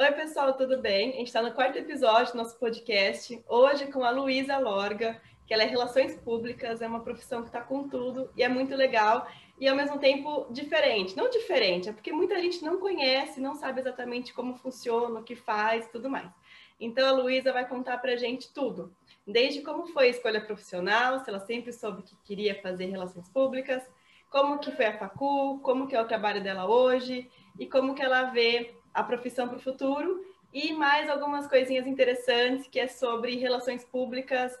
[0.00, 1.10] Oi, pessoal, tudo bem?
[1.10, 5.52] A gente está no quarto episódio do nosso podcast, hoje com a Luísa Lorga, que
[5.52, 9.26] ela é Relações Públicas, é uma profissão que está com tudo e é muito legal
[9.58, 11.16] e ao mesmo tempo diferente.
[11.16, 15.34] Não diferente, é porque muita gente não conhece, não sabe exatamente como funciona, o que
[15.34, 16.30] faz tudo mais.
[16.78, 18.94] Então a Luísa vai contar para a gente tudo,
[19.26, 23.82] desde como foi a escolha profissional, se ela sempre soube que queria fazer relações públicas,
[24.30, 27.28] como que foi a facu, como que é o trabalho dela hoje
[27.58, 32.66] e como que ela vê a profissão para o futuro e mais algumas coisinhas interessantes
[32.68, 34.52] que é sobre relações públicas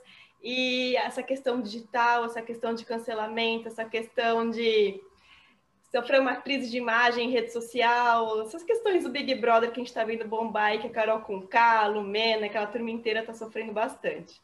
[0.42, 5.00] e essa questão digital, essa questão de cancelamento, essa questão de
[5.90, 9.82] sofrer uma crise de imagem em rede social, essas questões do Big Brother que a
[9.82, 13.32] gente está vendo bombar e que a Carol com a Lumena, aquela turma inteira está
[13.32, 14.34] sofrendo bastante.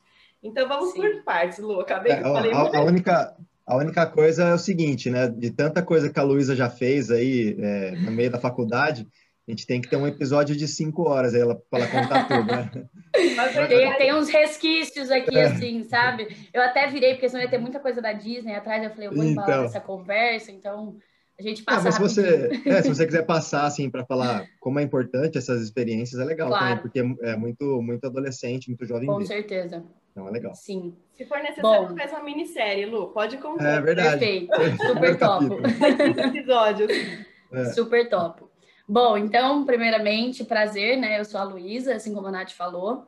[0.42, 1.00] Então vamos Sim.
[1.00, 1.80] por partes, Lu.
[1.80, 5.27] Acabei é, falei a, a única a única coisa é o seguinte, né?
[5.27, 9.08] De tanta coisa que a Luísa já fez aí é, no meio da faculdade,
[9.46, 12.46] a gente tem que ter um episódio de cinco horas aí para ela contar tudo,
[12.46, 12.70] né?
[13.68, 15.44] Tem, tem, uns resquícios aqui, é.
[15.44, 16.36] assim, sabe?
[16.52, 19.12] Eu até virei, porque senão ia ter muita coisa da Disney atrás, eu falei, eu
[19.12, 19.64] vou embalar então...
[19.66, 20.96] essa conversa, então
[21.38, 24.44] a gente passa ah, mas se você, é, se você quiser passar, assim, para falar
[24.58, 26.64] como é importante essas experiências, é legal claro.
[26.64, 29.06] também, porque é muito, muito adolescente, muito jovem.
[29.06, 29.84] Com certeza.
[30.10, 30.54] Então é legal.
[30.56, 30.97] Sim.
[31.16, 33.08] Se for necessário, Bom, faz uma minissérie, Lu.
[33.08, 33.78] Pode contar.
[33.78, 34.19] É verdade.
[34.19, 34.86] Perfeito.
[34.86, 35.47] Super top.
[36.20, 36.91] episódios.
[37.52, 37.64] É.
[37.66, 38.42] Super top.
[38.86, 41.18] Bom, então, primeiramente, prazer, né?
[41.18, 43.06] Eu sou a Luísa, assim como a Nath falou.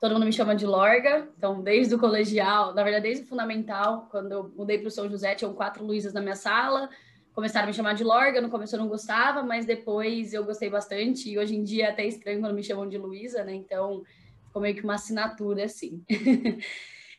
[0.00, 4.06] Todo mundo me chama de Lorga, então, desde o colegial, na verdade, desde o fundamental,
[4.12, 6.88] quando eu mudei para o São José, tinham quatro Luísas na minha sala,
[7.34, 10.70] começaram a me chamar de Lorga, no começo eu não gostava, mas depois eu gostei
[10.70, 13.52] bastante, e hoje em dia é até estranho quando me chamam de Luísa, né?
[13.56, 14.04] Então,
[14.46, 16.00] ficou meio que uma assinatura, assim.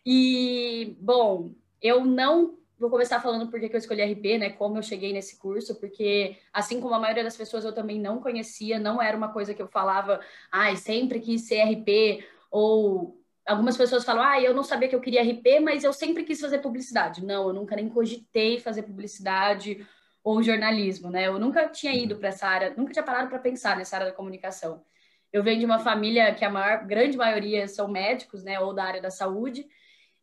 [0.06, 4.49] e, bom, eu não vou começar falando por que eu escolhi RP, né?
[4.52, 8.22] Como eu cheguei nesse curso, porque assim como a maioria das pessoas eu também não
[8.22, 13.19] conhecia, não era uma coisa que eu falava, ai, ah, sempre quis ser RP, ou
[13.45, 16.39] algumas pessoas falam, ah, eu não sabia que eu queria RP, mas eu sempre quis
[16.39, 17.25] fazer publicidade.
[17.25, 19.85] Não, eu nunca nem cogitei fazer publicidade
[20.23, 21.28] ou jornalismo, né?
[21.28, 24.13] Eu nunca tinha ido para essa área, nunca tinha parado para pensar nessa área da
[24.16, 24.84] comunicação.
[25.31, 28.84] Eu venho de uma família que a maior, grande maioria são médicos, né, ou da
[28.84, 29.68] área da saúde,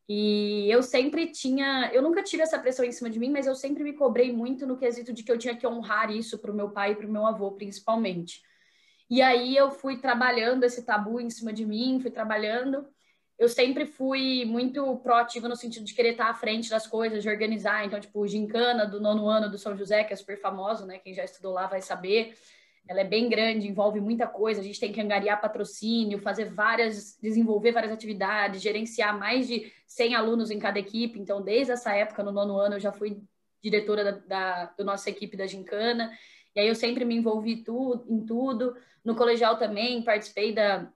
[0.08, 3.54] e eu sempre tinha, eu nunca tive essa pressão em cima de mim, mas eu
[3.56, 6.54] sempre me cobrei muito no quesito de que eu tinha que honrar isso para o
[6.54, 8.40] meu pai e para o meu avô, principalmente.
[9.10, 12.86] E aí eu fui trabalhando esse tabu em cima de mim, fui trabalhando.
[13.38, 17.28] Eu sempre fui muito proativa no sentido de querer estar à frente das coisas, de
[17.28, 17.84] organizar.
[17.84, 20.98] Então, tipo, gincana do nono ano do São José, que é super famoso, né?
[20.98, 22.34] Quem já estudou lá vai saber
[22.88, 27.18] ela é bem grande, envolve muita coisa, a gente tem que angariar patrocínio, fazer várias,
[27.20, 31.18] desenvolver várias atividades, gerenciar mais de 100 alunos em cada equipe.
[31.18, 33.20] Então, desde essa época, no nono ano, eu já fui
[33.62, 36.12] diretora da, da, da nossa equipe da Gincana,
[36.54, 38.76] e aí eu sempre me envolvi tu, em tudo.
[39.04, 40.88] No colegial também, participei da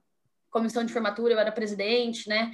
[0.48, 2.52] comissão de formatura, eu era presidente, né?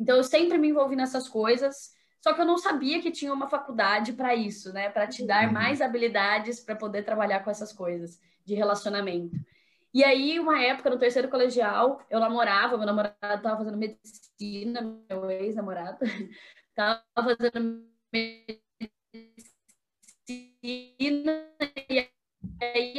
[0.00, 1.90] Então, eu sempre me envolvi nessas coisas,
[2.22, 4.88] só que eu não sabia que tinha uma faculdade para isso, né?
[4.88, 5.52] Para te dar uhum.
[5.52, 9.36] mais habilidades para poder trabalhar com essas coisas de relacionamento.
[9.92, 15.30] E aí, uma época, no terceiro colegial, eu namorava, meu namorado estava fazendo medicina, meu
[15.30, 15.98] ex-namorado,
[16.70, 18.58] estava fazendo medicina,
[21.88, 22.10] e
[22.60, 22.94] aí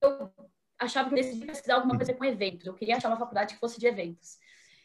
[0.00, 0.32] eu
[0.78, 3.60] achava que eu decidi pesquisar alguma coisa com eventos, eu queria achar uma faculdade que
[3.60, 4.38] fosse de eventos.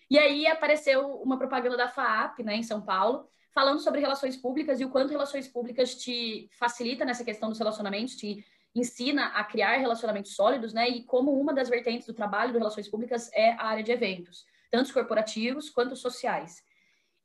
[0.10, 4.80] E aí apareceu uma propaganda da FAAP, né, em São Paulo, falando sobre relações públicas
[4.82, 9.78] e o quanto relações públicas te facilita nessa questão dos relacionamentos, te ensina a criar
[9.78, 10.90] relacionamentos sólidos, né?
[10.90, 14.46] E como uma das vertentes do trabalho de relações públicas é a área de eventos,
[14.70, 16.62] tanto corporativos quanto sociais.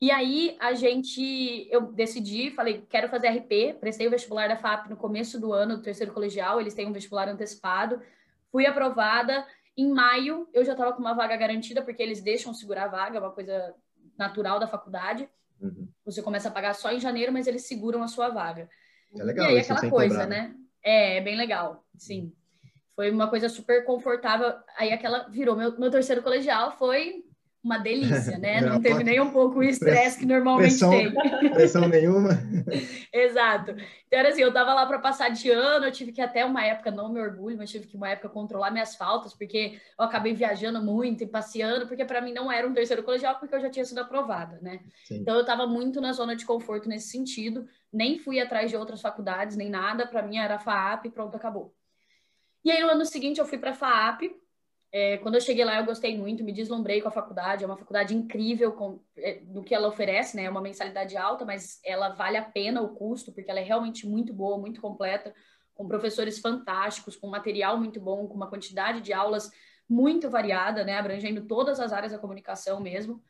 [0.00, 4.88] E aí a gente, eu decidi, falei, quero fazer RP, prestei o vestibular da FAP
[4.88, 8.00] no começo do ano, do terceiro colegial, eles têm um vestibular antecipado,
[8.50, 9.46] fui aprovada.
[9.76, 13.18] Em maio eu já estava com uma vaga garantida, porque eles deixam segurar a vaga,
[13.18, 13.74] é uma coisa
[14.16, 15.28] natural da faculdade.
[15.60, 15.88] Uhum.
[16.06, 18.70] Você começa a pagar só em janeiro, mas eles seguram a sua vaga.
[19.14, 20.54] É legal, e aí aquela coisa, cobrar, né?
[20.82, 22.32] É, é bem legal, sim.
[22.94, 24.52] Foi uma coisa super confortável.
[24.76, 27.24] Aí aquela virou meu, meu terceiro colegial, foi
[27.62, 28.60] uma delícia, né?
[28.62, 31.12] Não teve nem um pouco o estresse que normalmente pressão, tem.
[31.52, 32.30] Pressão nenhuma.
[33.12, 33.72] Exato.
[34.06, 36.64] Então era assim, eu tava lá para passar de ano, eu tive que até uma
[36.64, 40.32] época, não me orgulho, mas tive que uma época controlar minhas faltas, porque eu acabei
[40.32, 43.68] viajando muito e passeando, porque para mim não era um terceiro colegial, porque eu já
[43.68, 44.80] tinha sido aprovada, né?
[45.04, 45.18] Sim.
[45.18, 49.00] Então eu tava muito na zona de conforto nesse sentido, nem fui atrás de outras
[49.00, 51.74] faculdades, nem nada, para mim era FAAP, pronto, acabou.
[52.64, 54.22] E aí no ano seguinte eu fui para FAAP,
[54.92, 57.62] é, quando eu cheguei lá, eu gostei muito, me deslumbrei com a faculdade.
[57.62, 60.44] É uma faculdade incrível com, é, no que ela oferece, né?
[60.44, 64.06] É uma mensalidade alta, mas ela vale a pena o custo, porque ela é realmente
[64.06, 65.32] muito boa, muito completa,
[65.74, 69.50] com professores fantásticos, com material muito bom, com uma quantidade de aulas
[69.88, 70.98] muito variada, né?
[70.98, 73.22] Abrangendo todas as áreas da comunicação mesmo.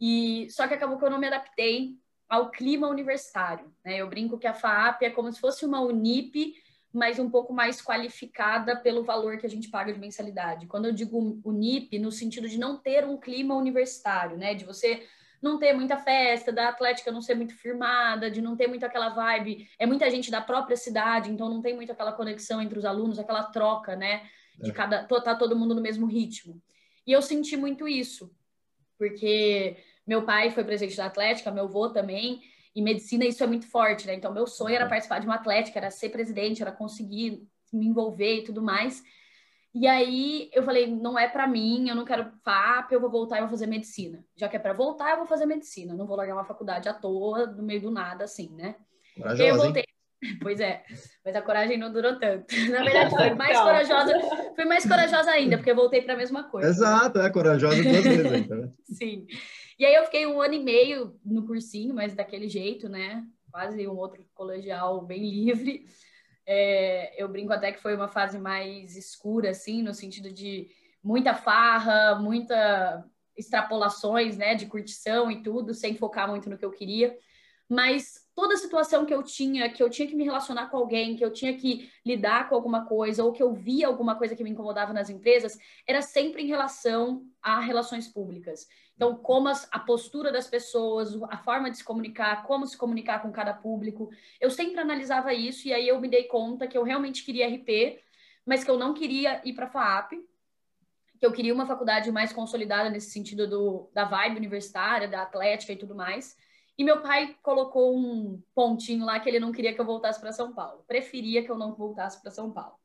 [0.00, 3.98] E só que acabou que eu não me adaptei ao clima universitário, né?
[3.98, 6.54] Eu brinco que a FAAP é como se fosse uma Unip,
[6.94, 10.68] mas um pouco mais qualificada pelo valor que a gente paga de mensalidade.
[10.68, 14.54] Quando eu digo Unip, no sentido de não ter um clima universitário, né?
[14.54, 15.04] De você
[15.42, 19.08] não ter muita festa, da Atlética não ser muito firmada, de não ter muito aquela
[19.08, 19.68] vibe.
[19.76, 23.18] É muita gente da própria cidade, então não tem muito aquela conexão entre os alunos,
[23.18, 24.22] aquela troca, né?
[24.56, 24.72] De é.
[24.72, 25.02] cada.
[25.02, 26.62] tá todo mundo no mesmo ritmo.
[27.04, 28.32] E eu senti muito isso,
[28.96, 29.76] porque
[30.06, 32.40] meu pai foi presidente da Atlética, meu avô também,
[32.74, 34.14] e medicina isso é muito forte, né?
[34.14, 34.90] Então, meu sonho era uhum.
[34.90, 39.02] participar de uma Atlética, era ser presidente, era conseguir me envolver e tudo mais.
[39.74, 43.38] E aí eu falei, não é para mim, eu não quero FAP, eu vou voltar
[43.38, 44.24] e vou fazer medicina.
[44.36, 45.94] Já que é para voltar, eu vou fazer medicina.
[45.94, 48.76] Não vou largar uma faculdade à toa, no meio do nada, assim, né?
[49.16, 49.82] Corajosa, eu voltei.
[49.82, 49.94] Hein?
[50.40, 50.82] Pois é,
[51.22, 52.46] mas a coragem não durou tanto.
[52.70, 54.14] Na verdade, foi mais corajosa,
[54.54, 56.66] fui mais corajosa ainda, porque eu voltei para a mesma coisa.
[56.66, 58.32] Exato, é corajosa duas vezes.
[58.32, 58.72] Então.
[58.88, 59.26] Sim.
[59.78, 63.24] E aí eu fiquei um ano e meio no cursinho, mas daquele jeito, né?
[63.50, 65.86] Quase um outro colegial bem livre.
[66.46, 70.68] É, eu brinco até que foi uma fase mais escura, assim, no sentido de
[71.02, 73.04] muita farra, muita
[73.36, 77.16] extrapolações, né, de curtição e tudo, sem focar muito no que eu queria.
[77.68, 81.24] Mas toda situação que eu tinha, que eu tinha que me relacionar com alguém, que
[81.24, 84.50] eu tinha que lidar com alguma coisa, ou que eu via alguma coisa que me
[84.50, 88.66] incomodava nas empresas, era sempre em relação a relações públicas.
[88.96, 93.20] Então, como as, a postura das pessoas, a forma de se comunicar, como se comunicar
[93.22, 94.10] com cada público.
[94.40, 98.00] Eu sempre analisava isso e aí eu me dei conta que eu realmente queria RP,
[98.46, 100.12] mas que eu não queria ir para a FAAP,
[101.18, 105.72] que eu queria uma faculdade mais consolidada nesse sentido do, da vibe universitária, da atlética
[105.72, 106.36] e tudo mais.
[106.76, 110.32] E meu pai colocou um pontinho lá que ele não queria que eu voltasse para
[110.32, 110.84] São Paulo.
[110.86, 112.76] Preferia que eu não voltasse para São Paulo.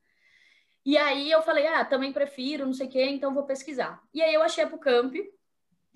[0.86, 4.02] E aí eu falei, ah, também prefiro, não sei o quê, então vou pesquisar.
[4.14, 5.14] E aí eu achei a Pucamp,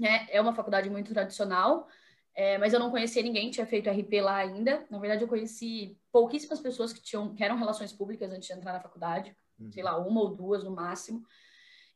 [0.03, 0.27] né?
[0.29, 1.87] É uma faculdade muito tradicional,
[2.35, 4.85] é, mas eu não conhecia ninguém que tinha feito RP lá ainda.
[4.89, 8.73] Na verdade, eu conheci pouquíssimas pessoas que, tinham, que eram relações públicas antes de entrar
[8.73, 9.71] na faculdade, uhum.
[9.71, 11.23] sei lá, uma ou duas no máximo.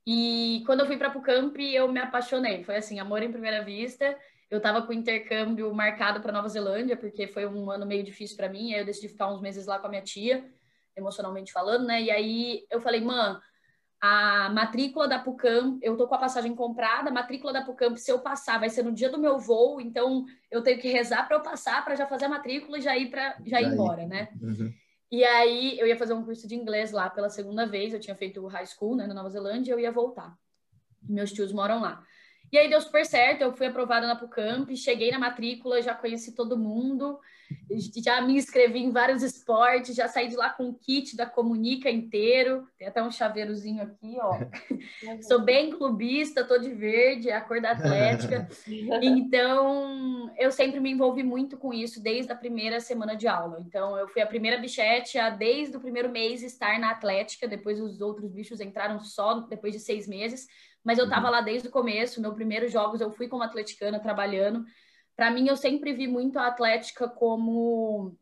[0.05, 2.63] E quando eu fui para Pucamp, eu me apaixonei.
[2.63, 4.17] Foi assim, amor em primeira vista.
[4.49, 8.37] Eu estava com o intercâmbio marcado para Nova Zelândia, porque foi um ano meio difícil
[8.37, 8.73] para mim.
[8.73, 10.49] Aí eu decidi ficar uns meses lá com a minha tia,
[10.95, 12.01] emocionalmente falando, né?
[12.01, 13.35] E aí eu falei, mãe,
[13.99, 18.11] a matrícula da Pucamp, eu tô com a passagem comprada, a matrícula da Pucamp, se
[18.11, 21.37] eu passar, vai ser no dia do meu voo, então eu tenho que rezar para
[21.37, 24.29] eu passar, para já fazer a matrícula e já ir para já, ir embora, né?
[24.39, 24.71] Uhum.
[25.11, 28.15] E aí eu ia fazer um curso de inglês lá pela segunda vez, eu tinha
[28.15, 30.37] feito o high school, né, na Nova Zelândia, e eu ia voltar.
[31.01, 32.03] Meus tios moram lá.
[32.51, 36.33] E aí deu super certo, eu fui aprovada na PUCamp, cheguei na matrícula, já conheci
[36.33, 37.19] todo mundo,
[37.97, 41.89] já me inscrevi em vários esportes, já saí de lá com o kit da Comunica
[41.89, 44.37] inteiro, tem até um chaveirozinho aqui, ó.
[45.27, 48.47] Sou bem clubista, tô de verde, é a cor da Atlética.
[49.01, 53.63] Então, eu sempre me envolvi muito com isso desde a primeira semana de aula.
[53.65, 57.79] Então, eu fui a primeira bichete a, desde o primeiro mês, estar na Atlética, depois
[57.79, 60.47] os outros bichos entraram só depois de seis meses
[60.87, 61.33] mas eu estava uhum.
[61.33, 62.21] lá desde o começo.
[62.21, 64.63] Meu primeiro jogos eu fui como atleticana trabalhando.
[65.17, 68.17] Para mim, eu sempre vi muito a atlética como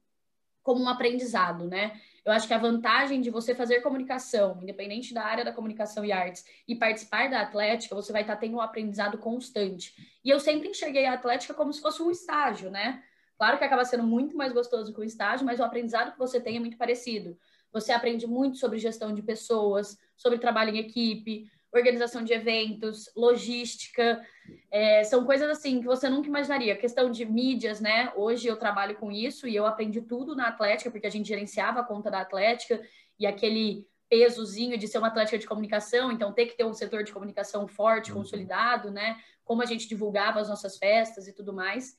[0.63, 2.01] como um aprendizado, né?
[2.25, 6.11] Eu acho que a vantagem de você fazer comunicação, independente da área da comunicação e
[6.11, 9.93] artes, e participar da atlética, você vai estar tendo um aprendizado constante.
[10.23, 13.03] E eu sempre enxerguei a atlética como se fosse um estágio, né?
[13.37, 16.41] Claro que acaba sendo muito mais gostoso que o estágio, mas o aprendizado que você
[16.41, 17.37] tem é muito parecido.
[17.71, 24.25] Você aprende muito sobre gestão de pessoas, sobre trabalho em equipe, organização de eventos, logística,
[24.71, 26.75] é, são coisas assim que você nunca imaginaria.
[26.75, 28.11] Questão de mídias, né?
[28.15, 31.79] Hoje eu trabalho com isso e eu aprendi tudo na Atlética, porque a gente gerenciava
[31.79, 32.81] a conta da Atlética
[33.19, 37.03] e aquele pesozinho de ser uma atlética de comunicação, então ter que ter um setor
[37.03, 38.19] de comunicação forte, uhum.
[38.19, 39.17] consolidado, né?
[39.43, 41.97] Como a gente divulgava as nossas festas e tudo mais.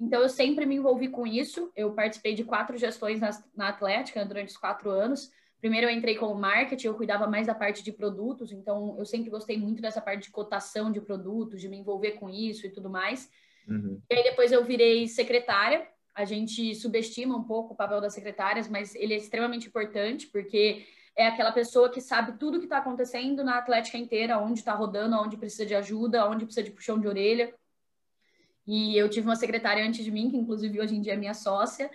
[0.00, 1.70] Então, eu sempre me envolvi com isso.
[1.76, 5.30] Eu participei de quatro gestões na, na Atlética durante os quatro anos.
[5.62, 9.30] Primeiro eu entrei como marketing, eu cuidava mais da parte de produtos, então eu sempre
[9.30, 12.90] gostei muito dessa parte de cotação de produtos, de me envolver com isso e tudo
[12.90, 13.30] mais.
[13.68, 14.02] Uhum.
[14.10, 15.86] E aí depois eu virei secretária.
[16.16, 20.84] A gente subestima um pouco o papel das secretárias, mas ele é extremamente importante, porque
[21.14, 25.14] é aquela pessoa que sabe tudo que está acontecendo na Atlética inteira, onde está rodando,
[25.14, 27.54] onde precisa de ajuda, onde precisa de puxão de orelha.
[28.66, 31.34] E eu tive uma secretária antes de mim, que inclusive hoje em dia é minha
[31.34, 31.88] sócia,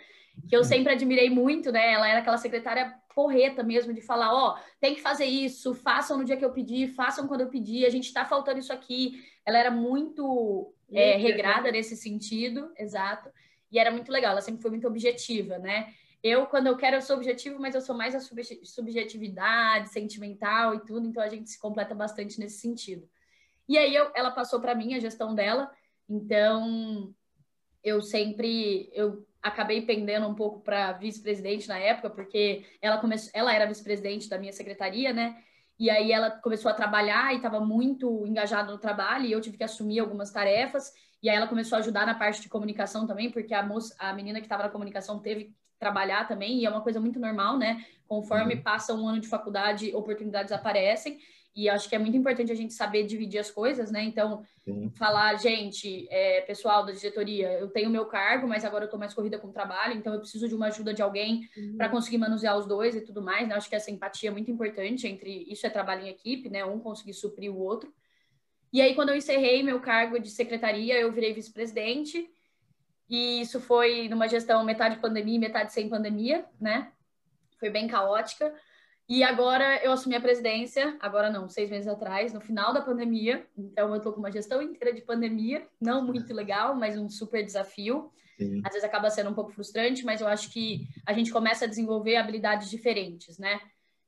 [0.47, 1.91] que eu sempre admirei muito, né?
[1.91, 6.19] Ela era aquela secretária porreta mesmo de falar, ó, oh, tem que fazer isso, façam
[6.19, 9.25] no dia que eu pedi, façam quando eu pedi, a gente tá faltando isso aqui.
[9.43, 13.31] Ela era muito é, regrada nesse sentido, exato.
[13.71, 15.91] E era muito legal, ela sempre foi muito objetiva, né?
[16.21, 20.85] Eu, quando eu quero, eu sou objetivo, mas eu sou mais a subjetividade, sentimental e
[20.85, 23.09] tudo, então a gente se completa bastante nesse sentido.
[23.67, 25.71] E aí eu, ela passou para mim a gestão dela,
[26.07, 27.11] então
[27.83, 33.53] eu sempre eu acabei pendendo um pouco para vice-presidente na época, porque ela começou, ela
[33.53, 35.37] era vice-presidente da minha secretaria, né?
[35.79, 39.57] E aí ela começou a trabalhar e estava muito engajada no trabalho e eu tive
[39.57, 40.91] que assumir algumas tarefas.
[41.21, 44.13] E aí ela começou a ajudar na parte de comunicação também, porque a moça, a
[44.13, 47.57] menina que estava na comunicação teve que trabalhar também, e é uma coisa muito normal,
[47.57, 47.85] né?
[48.07, 48.61] Conforme uhum.
[48.61, 51.19] passa um ano de faculdade, oportunidades aparecem.
[51.57, 54.03] E acho que é muito importante a gente saber dividir as coisas, né?
[54.03, 54.91] Então, Sim.
[54.91, 59.11] falar, gente, é, pessoal da diretoria, eu tenho meu cargo, mas agora eu tô mais
[59.11, 61.75] corrida com o trabalho, então eu preciso de uma ajuda de alguém uhum.
[61.75, 63.55] para conseguir manusear os dois e tudo mais, né?
[63.55, 66.63] Acho que essa empatia é muito importante entre isso é trabalho em equipe, né?
[66.63, 67.91] Um conseguir suprir o outro.
[68.71, 72.29] E aí, quando eu encerrei meu cargo de secretaria, eu virei vice-presidente.
[73.09, 76.91] E isso foi numa gestão metade pandemia, metade sem pandemia, né?
[77.59, 78.53] Foi bem caótica.
[79.09, 83.45] E agora eu assumi a presidência, agora não, seis meses atrás, no final da pandemia.
[83.57, 87.43] Então eu tô com uma gestão inteira de pandemia, não muito legal, mas um super
[87.43, 88.11] desafio.
[88.37, 88.61] Sim.
[88.65, 91.67] Às vezes acaba sendo um pouco frustrante, mas eu acho que a gente começa a
[91.67, 93.59] desenvolver habilidades diferentes, né?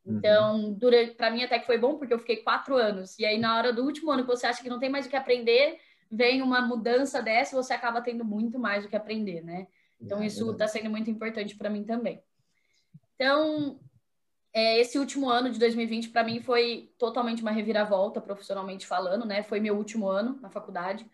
[0.05, 0.17] Uhum.
[0.17, 0.77] Então,
[1.15, 3.17] para mim até que foi bom, porque eu fiquei quatro anos.
[3.17, 5.09] E aí, na hora do último ano que você acha que não tem mais o
[5.09, 5.79] que aprender,
[6.11, 9.67] vem uma mudança dessa e você acaba tendo muito mais o que aprender, né?
[9.99, 12.21] Então, é, isso está sendo muito importante para mim também.
[13.15, 13.79] Então,
[14.53, 19.43] é, esse último ano de 2020 para mim foi totalmente uma reviravolta profissionalmente falando, né?
[19.43, 21.05] Foi meu último ano na faculdade.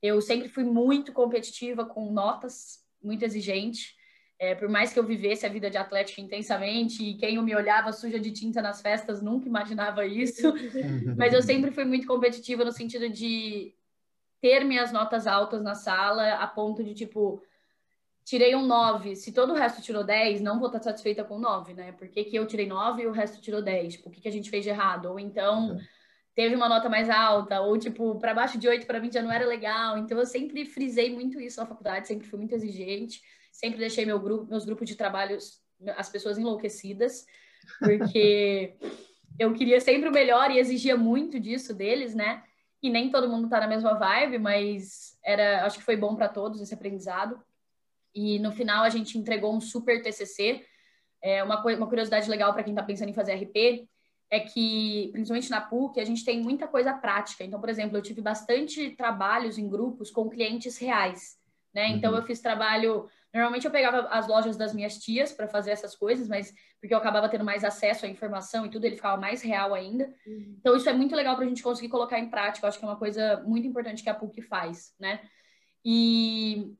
[0.00, 3.94] Eu sempre fui muito competitiva com notas, muito exigente.
[4.38, 7.92] É, por mais que eu vivesse a vida de atlética intensamente e quem me olhava
[7.92, 10.52] suja de tinta nas festas nunca imaginava isso,
[11.16, 13.72] mas eu sempre fui muito competitiva no sentido de
[14.40, 17.40] ter minhas notas altas na sala a ponto de tipo
[18.24, 19.16] tirei um 9.
[19.16, 21.92] Se todo o resto tirou 10, não vou estar satisfeita com 9, né?
[21.92, 23.94] Por que, que eu tirei 9 e o resto tirou 10?
[23.94, 25.06] Tipo, o que, que a gente fez de errado?
[25.06, 25.84] Ou então é.
[26.34, 29.32] teve uma nota mais alta, ou tipo, para baixo de 8 para mim já não
[29.32, 29.98] era legal.
[29.98, 34.20] Então eu sempre frisei muito isso na faculdade, sempre fui muito exigente, sempre deixei meu
[34.20, 35.60] grupo, meus grupos de trabalhos,
[35.96, 37.26] as pessoas enlouquecidas,
[37.78, 38.76] porque
[39.38, 42.42] eu queria sempre o melhor e exigia muito disso deles, né?
[42.82, 46.28] E nem todo mundo tá na mesma vibe, mas era, acho que foi bom para
[46.28, 47.40] todos esse aprendizado.
[48.14, 50.64] E no final a gente entregou um super TCC.
[51.22, 53.88] É, uma, uma curiosidade legal para quem está pensando em fazer RP
[54.32, 57.44] é que, principalmente na PUC, a gente tem muita coisa prática.
[57.44, 61.36] Então, por exemplo, eu tive bastante trabalhos em grupos com clientes reais.
[61.74, 61.88] Né?
[61.88, 62.18] Então, uhum.
[62.18, 63.08] eu fiz trabalho.
[63.32, 66.98] Normalmente, eu pegava as lojas das minhas tias para fazer essas coisas, mas porque eu
[66.98, 70.06] acabava tendo mais acesso à informação e tudo, ele ficava mais real ainda.
[70.26, 70.56] Uhum.
[70.58, 72.64] Então, isso é muito legal para a gente conseguir colocar em prática.
[72.64, 75.20] Eu acho que é uma coisa muito importante que a PUC faz, né?
[75.84, 76.74] E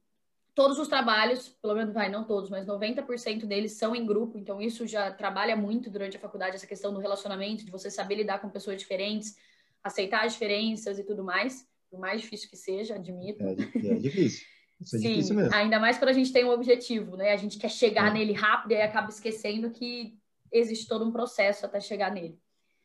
[0.54, 4.61] todos os trabalhos, pelo menos vai, não todos, mas 90% deles são em grupo, então
[4.61, 8.40] isso já trabalha muito durante a faculdade, essa questão do relacionamento, de você saber lidar
[8.40, 9.37] com pessoas diferentes,
[9.82, 13.42] aceitar as diferenças e tudo mais, por mais difícil que seja, admito.
[13.42, 14.47] É, é difícil.
[14.80, 15.54] Isso é Sim, difícil mesmo.
[15.54, 17.32] ainda mais quando a gente tem um objetivo, né?
[17.32, 18.12] A gente quer chegar é.
[18.12, 20.18] nele rápido e acaba esquecendo que
[20.50, 22.38] existe todo um processo até chegar nele.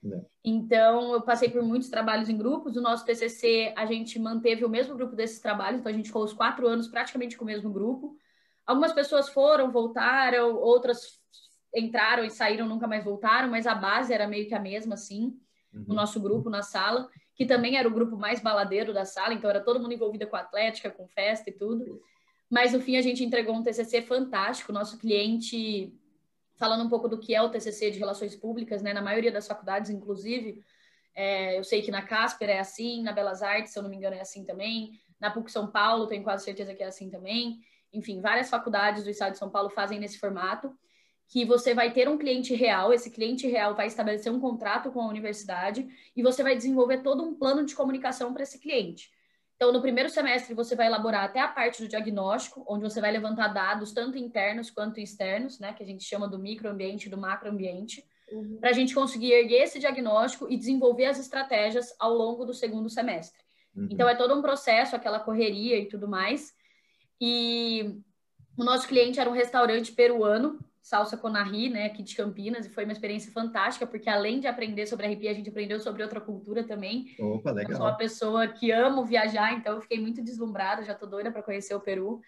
[0.06, 0.22] É.
[0.44, 2.76] Então, eu passei por muitos trabalhos em grupos.
[2.76, 6.24] O nosso TCC, a gente manteve o mesmo grupo desses trabalhos, então a gente ficou
[6.24, 8.16] os quatro anos praticamente com o mesmo grupo.
[8.66, 11.20] Algumas pessoas foram, voltaram, outras
[11.76, 15.38] entraram e saíram, nunca mais voltaram, mas a base era meio que a mesma, assim,
[15.74, 15.86] uhum.
[15.90, 19.50] o nosso grupo na sala, que também era o grupo mais baladeiro da sala, então
[19.50, 22.02] era todo mundo envolvido com atlética, com festa e tudo.
[22.50, 24.72] Mas no fim a gente entregou um TCC fantástico.
[24.72, 25.94] Nosso cliente
[26.58, 28.94] falando um pouco do que é o TCC de Relações Públicas, né?
[28.94, 30.64] Na maioria das faculdades, inclusive,
[31.16, 33.96] é, eu sei que na Casper é assim, na Belas Artes, se eu não me
[33.96, 35.00] engano, é assim também.
[35.20, 37.60] Na PUC São Paulo, tenho quase certeza que é assim também.
[37.94, 40.76] Enfim, várias faculdades do estado de São Paulo fazem nesse formato,
[41.28, 45.02] que você vai ter um cliente real, esse cliente real vai estabelecer um contrato com
[45.02, 49.12] a universidade e você vai desenvolver todo um plano de comunicação para esse cliente.
[49.58, 53.12] Então, no primeiro semestre, você vai elaborar até a parte do diagnóstico, onde você vai
[53.12, 57.18] levantar dados tanto internos quanto externos, né, que a gente chama do microambiente e do
[57.18, 58.58] macroambiente, uhum.
[58.60, 62.88] para a gente conseguir erguer esse diagnóstico e desenvolver as estratégias ao longo do segundo
[62.88, 63.42] semestre.
[63.76, 63.88] Uhum.
[63.90, 66.54] Então, é todo um processo, aquela correria e tudo mais.
[67.20, 68.00] E
[68.56, 72.86] o nosso cliente era um restaurante peruano, Salsa Conarri, né, aqui de Campinas, e foi
[72.86, 76.64] uma experiência fantástica, porque além de aprender sobre RP, a gente aprendeu sobre outra cultura
[76.64, 77.08] também.
[77.20, 77.72] Opa, legal.
[77.72, 81.30] Eu sou uma pessoa que amo viajar, então eu fiquei muito deslumbrada, já tô doida
[81.30, 82.22] para conhecer o Peru.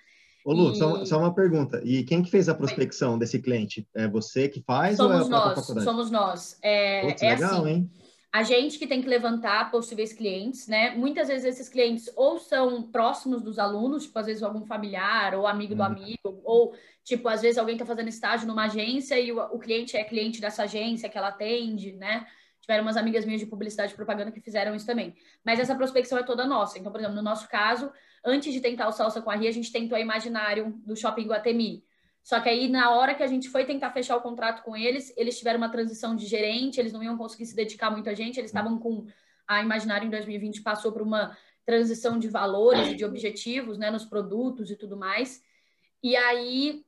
[0.44, 0.76] Ô, Lu, e...
[0.76, 1.82] só, só, uma pergunta.
[1.86, 3.20] E quem que fez a prospecção Foi.
[3.20, 3.88] desse cliente?
[3.96, 6.60] É você que faz somos ou é a nós, Somos nós.
[6.62, 7.92] É, Putz, é legal, assim, hein?
[8.32, 10.92] A gente que tem que levantar possíveis clientes, né?
[10.92, 15.48] Muitas vezes esses clientes ou são próximos dos alunos, tipo, às vezes algum familiar ou
[15.48, 15.88] amigo do uhum.
[15.88, 19.98] amigo, ou, tipo, às vezes alguém está fazendo estágio numa agência e o, o, cliente
[19.98, 22.28] é cliente dessa agência que ela atende, né?
[22.62, 25.16] Tiveram umas amigas minhas de publicidade e propaganda que fizeram isso também.
[25.44, 26.78] Mas essa prospecção é toda nossa.
[26.78, 27.92] Então, por exemplo, no nosso caso,
[28.24, 31.26] antes de tentar o Salsa com a Ria, a gente tentou a Imaginário do Shopping
[31.26, 31.84] Guatemi.
[32.30, 35.12] Só que aí, na hora que a gente foi tentar fechar o contrato com eles,
[35.18, 38.40] eles tiveram uma transição de gerente, eles não iam conseguir se dedicar muito a gente,
[38.40, 39.08] eles estavam com
[39.48, 44.06] a Imaginário em 2020 passou por uma transição de valores e de objetivos, né, nos
[44.06, 45.44] produtos e tudo mais.
[46.04, 46.86] E aí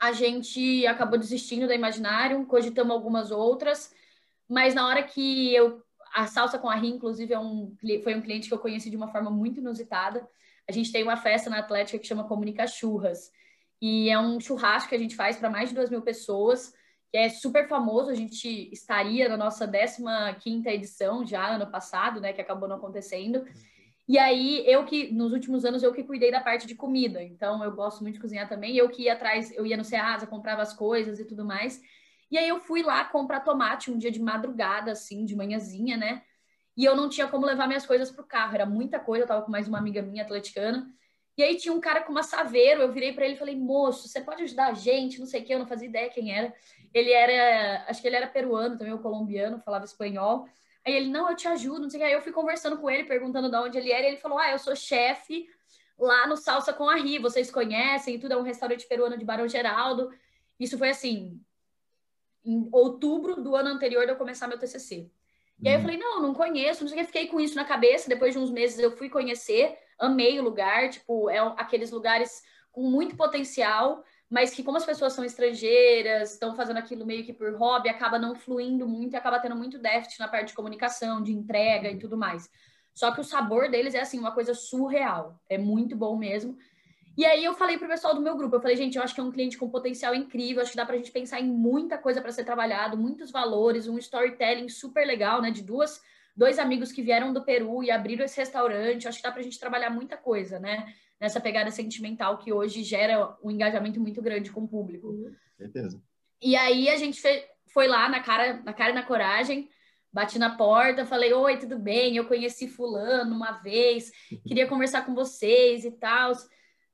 [0.00, 3.94] a gente acabou desistindo da Imaginário, cogitamos algumas outras,
[4.48, 5.80] mas na hora que eu
[6.12, 8.96] a salsa com a Ri, inclusive, é um, foi um cliente que eu conheci de
[8.96, 10.28] uma forma muito inusitada.
[10.68, 13.30] A gente tem uma festa na Atlética que chama Comunica Churras.
[13.80, 16.72] E é um churrasco que a gente faz para mais de duas mil pessoas,
[17.10, 18.10] que é super famoso.
[18.10, 19.70] A gente estaria na nossa
[20.40, 22.32] 15 edição já ano passado, né?
[22.32, 23.44] Que acabou não acontecendo.
[24.08, 27.22] E aí, eu que, nos últimos anos, eu que cuidei da parte de comida.
[27.22, 28.76] Então, eu gosto muito de cozinhar também.
[28.76, 31.80] Eu que ia atrás, eu ia no Ceasa, comprava as coisas e tudo mais.
[32.30, 36.22] E aí, eu fui lá comprar tomate um dia de madrugada, assim, de manhãzinha, né?
[36.76, 38.54] E eu não tinha como levar minhas coisas pro carro.
[38.54, 39.24] Era muita coisa.
[39.24, 40.86] Eu tava com mais uma amiga minha, atleticana.
[41.36, 44.08] E aí tinha um cara com uma saveiro, eu virei para ele e falei, moço,
[44.08, 45.18] você pode ajudar a gente?
[45.20, 46.54] Não sei o que, eu não fazia ideia quem era.
[46.94, 50.48] Ele era, acho que ele era peruano também, ou colombiano, falava espanhol.
[50.84, 52.06] Aí ele, não, eu te ajudo, não sei o que.
[52.06, 54.50] Aí eu fui conversando com ele, perguntando de onde ele era, e ele falou, ah,
[54.50, 55.46] eu sou chefe
[55.98, 59.48] lá no Salsa com a Ri, vocês conhecem tudo, é um restaurante peruano de Barão
[59.48, 60.10] Geraldo.
[60.58, 61.40] Isso foi assim,
[62.44, 65.10] em outubro do ano anterior de eu começar meu TCC.
[65.62, 65.84] E aí eu uhum.
[65.84, 68.38] falei, não, não conheço, não sei o que, fiquei com isso na cabeça, depois de
[68.38, 74.04] uns meses eu fui conhecer, amei o lugar, tipo, é aqueles lugares com muito potencial,
[74.28, 78.18] mas que como as pessoas são estrangeiras, estão fazendo aquilo meio que por hobby, acaba
[78.18, 81.98] não fluindo muito e acaba tendo muito déficit na parte de comunicação, de entrega e
[81.98, 82.50] tudo mais.
[82.92, 85.38] Só que o sabor deles é assim, uma coisa surreal.
[85.48, 86.56] É muito bom mesmo.
[87.16, 89.20] E aí eu falei pro pessoal do meu grupo, eu falei, gente, eu acho que
[89.20, 92.20] é um cliente com potencial incrível, acho que dá pra gente pensar em muita coisa
[92.20, 96.00] para ser trabalhado, muitos valores, um storytelling super legal, né, de duas
[96.36, 99.08] dois amigos que vieram do Peru e abriram esse restaurante.
[99.08, 100.92] Acho que dá para a gente trabalhar muita coisa, né?
[101.18, 105.14] Nessa pegada sentimental que hoje gera um engajamento muito grande com o público.
[105.56, 106.00] Certeza.
[106.42, 107.22] E aí a gente
[107.72, 109.70] foi lá na cara, na cara e na coragem,
[110.12, 112.16] bati na porta, falei: Oi, tudo bem?
[112.16, 114.12] Eu conheci Fulano uma vez,
[114.46, 116.32] queria conversar com vocês e tal.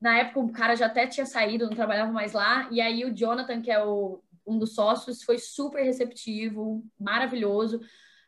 [0.03, 2.69] Na época o cara já até tinha saído, não trabalhava mais lá.
[2.71, 7.81] E aí o Jonathan, que é o, um dos sócios, foi super receptivo, maravilhoso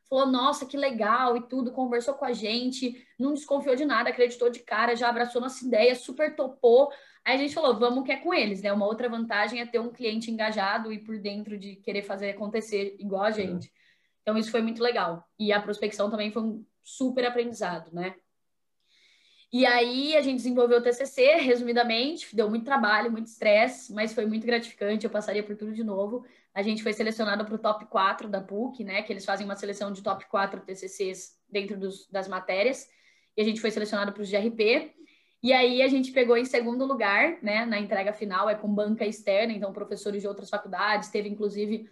[0.09, 4.49] falou, nossa, que legal e tudo, conversou com a gente, não desconfiou de nada, acreditou
[4.49, 6.91] de cara, já abraçou nossa ideia, super topou.
[7.25, 8.73] Aí a gente falou, vamos que é com eles, né?
[8.73, 12.97] Uma outra vantagem é ter um cliente engajado e por dentro de querer fazer acontecer
[12.99, 13.73] igual a gente.
[14.23, 15.27] Então isso foi muito legal.
[15.39, 18.15] E a prospecção também foi um super aprendizado, né?
[19.55, 24.27] E aí a gente desenvolveu o TCC, resumidamente, deu muito trabalho, muito estresse, mas foi
[24.27, 26.27] muito gratificante, eu passaria por tudo de novo.
[26.53, 29.55] A gente foi selecionado para o top 4 da PUC, né, que eles fazem uma
[29.55, 32.89] seleção de top 4 TCCs dentro dos, das matérias,
[33.37, 34.93] e a gente foi selecionado para os GRP.
[35.41, 39.07] E aí a gente pegou em segundo lugar, né, na entrega final, é com banca
[39.07, 41.89] externa, então professores de outras faculdades, teve inclusive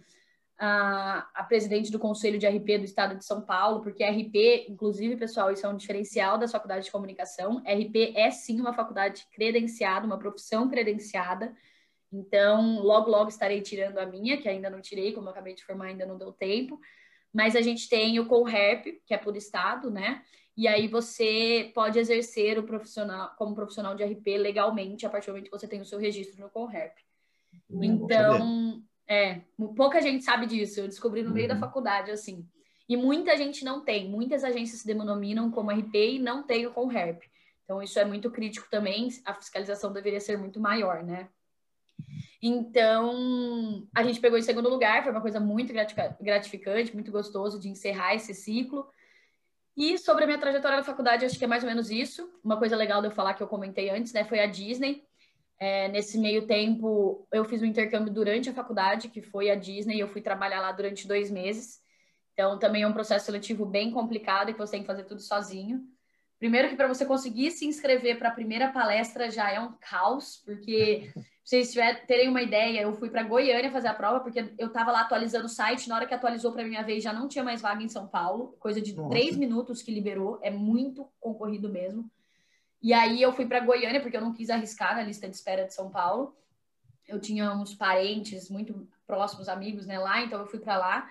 [0.65, 5.17] a, a presidente do Conselho de RP do Estado de São Paulo, porque RP, inclusive,
[5.17, 7.57] pessoal, isso é um diferencial das faculdades de comunicação.
[7.67, 11.53] RP é sim uma faculdade credenciada, uma profissão credenciada.
[12.09, 15.65] Então, logo, logo estarei tirando a minha, que ainda não tirei, como eu acabei de
[15.65, 16.79] formar, ainda não deu tempo.
[17.33, 20.23] Mas a gente tem o CONREP, que é por estado, né?
[20.55, 25.33] E aí você pode exercer o profissional como profissional de RP legalmente a partir do
[25.33, 26.93] momento que você tem o seu registro no CONREP.
[27.69, 29.41] Hum, então, é,
[29.75, 30.79] pouca gente sabe disso.
[30.79, 31.59] Eu descobri no meio da uhum.
[31.59, 32.47] faculdade, assim.
[32.87, 34.09] E muita gente não tem.
[34.09, 37.23] Muitas agências se denominam como RP e não tem o com REP.
[37.63, 39.09] Então, isso é muito crítico também.
[39.25, 41.29] A fiscalização deveria ser muito maior, né?
[42.41, 45.01] Então, a gente pegou em segundo lugar.
[45.01, 45.73] Foi uma coisa muito
[46.19, 48.85] gratificante, muito gostoso de encerrar esse ciclo.
[49.75, 52.29] E sobre a minha trajetória na faculdade, acho que é mais ou menos isso.
[52.43, 54.25] Uma coisa legal de eu falar que eu comentei antes, né?
[54.25, 55.03] Foi a Disney.
[55.59, 59.97] É, nesse meio tempo, eu fiz um intercâmbio durante a faculdade, que foi a Disney,
[59.97, 61.81] e eu fui trabalhar lá durante dois meses.
[62.33, 65.21] Então, também é um processo seletivo bem complicado e que você tem que fazer tudo
[65.21, 65.81] sozinho.
[66.43, 70.41] Primeiro que para você conseguir se inscrever para a primeira palestra já é um caos,
[70.43, 74.53] porque pra vocês tiver, terem uma ideia, eu fui para Goiânia fazer a prova, porque
[74.57, 77.29] eu estava lá atualizando o site, na hora que atualizou para minha vez já não
[77.29, 79.09] tinha mais vaga em São Paulo, coisa de Nossa.
[79.09, 82.11] três minutos que liberou, é muito concorrido mesmo.
[82.83, 85.65] E aí eu fui para Goiânia, porque eu não quis arriscar na lista de espera
[85.65, 86.35] de São Paulo.
[87.07, 91.09] Eu tinha uns parentes muito próximos, amigos, né, lá, então eu fui para lá.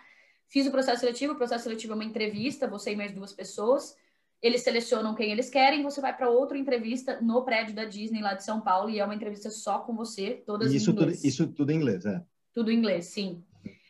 [0.49, 3.97] Fiz o processo seletivo, o processo seletivo é uma entrevista, você e mais duas pessoas.
[4.43, 8.35] Eles selecionam quem eles querem, você vai para outra entrevista no prédio da Disney lá
[8.35, 11.17] de São Paulo e é uma entrevista só com você, todas isso em inglês.
[11.17, 12.23] Tudo, isso tudo em inglês, é?
[12.53, 13.43] Tudo em inglês, sim.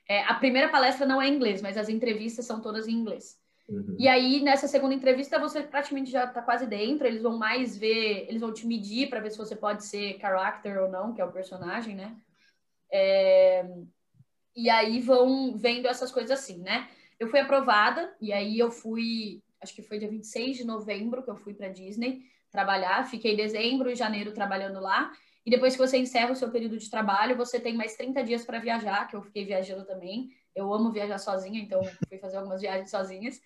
[0.09, 3.42] É, a primeira palestra não é em inglês, mas as entrevistas são todas em inglês.
[3.73, 3.97] Uhum.
[3.99, 7.07] E aí, nessa segunda entrevista, você praticamente já está quase dentro.
[7.07, 10.83] Eles vão mais ver, eles vão te medir para ver se você pode ser character
[10.83, 12.15] ou não, que é o personagem, né?
[12.93, 13.65] É...
[14.55, 16.89] E aí vão vendo essas coisas assim, né?
[17.19, 21.31] Eu fui aprovada, e aí eu fui, acho que foi dia 26 de novembro que
[21.31, 23.09] eu fui para Disney trabalhar.
[23.09, 25.11] Fiquei dezembro e janeiro trabalhando lá.
[25.47, 28.45] E depois que você encerra o seu período de trabalho, você tem mais 30 dias
[28.45, 30.31] para viajar, que eu fiquei viajando também.
[30.55, 33.41] Eu amo viajar sozinha, então fui fazer algumas viagens sozinhas.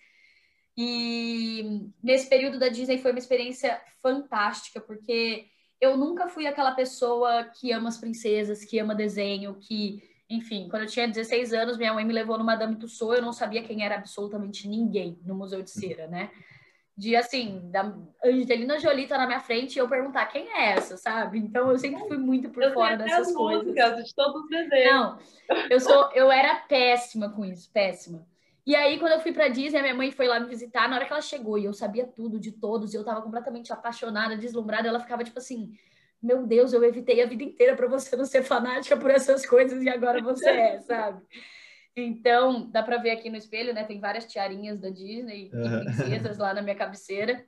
[0.77, 5.47] E nesse período da Disney foi uma experiência fantástica, porque
[5.81, 10.83] eu nunca fui aquela pessoa que ama as princesas, que ama desenho, que, enfim, quando
[10.83, 13.83] eu tinha 16 anos, minha mãe me levou no Madame Tussauds, eu não sabia quem
[13.83, 16.29] era absolutamente ninguém no Museu de Cera, né?
[16.95, 20.95] De assim, da Angelina Jolie tá na minha frente e eu perguntar quem é essa,
[20.95, 21.39] sabe?
[21.39, 23.63] Então eu sempre fui muito por eu fora dessas coisas.
[23.63, 24.91] Músicas, de todos os desenhos.
[24.91, 25.19] Não,
[25.71, 28.27] eu sou, eu era péssima com isso, péssima.
[28.67, 30.89] E aí, quando eu fui pra Disney, a minha mãe foi lá me visitar.
[30.89, 33.71] Na hora que ela chegou e eu sabia tudo de todos, e eu tava completamente
[33.71, 35.71] apaixonada, deslumbrada, ela ficava tipo assim:
[36.21, 39.81] Meu Deus, eu evitei a vida inteira para você não ser fanática por essas coisas
[39.81, 41.25] e agora você é, sabe?
[41.95, 43.85] Então, dá para ver aqui no espelho, né?
[43.85, 47.45] Tem várias tiarinhas da Disney e princesas lá na minha cabeceira.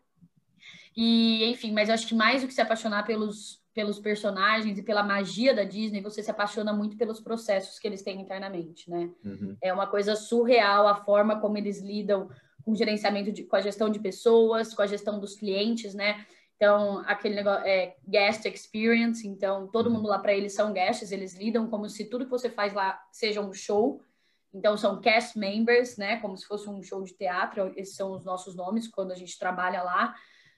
[0.95, 4.83] E, enfim, mas eu acho que mais do que se apaixonar pelos, pelos personagens e
[4.83, 9.09] pela magia da Disney, você se apaixona muito pelos processos que eles têm internamente, né?
[9.23, 9.55] Uhum.
[9.63, 12.29] É uma coisa surreal a forma como eles lidam
[12.65, 16.25] com o gerenciamento, de, com a gestão de pessoas, com a gestão dos clientes, né?
[16.57, 19.93] Então, aquele negócio é guest experience, então todo uhum.
[19.93, 23.01] mundo lá para eles são guests, eles lidam como se tudo que você faz lá
[23.13, 24.01] seja um show.
[24.53, 26.17] Então, são cast members, né?
[26.17, 29.39] Como se fosse um show de teatro, esses são os nossos nomes quando a gente
[29.39, 30.13] trabalha lá.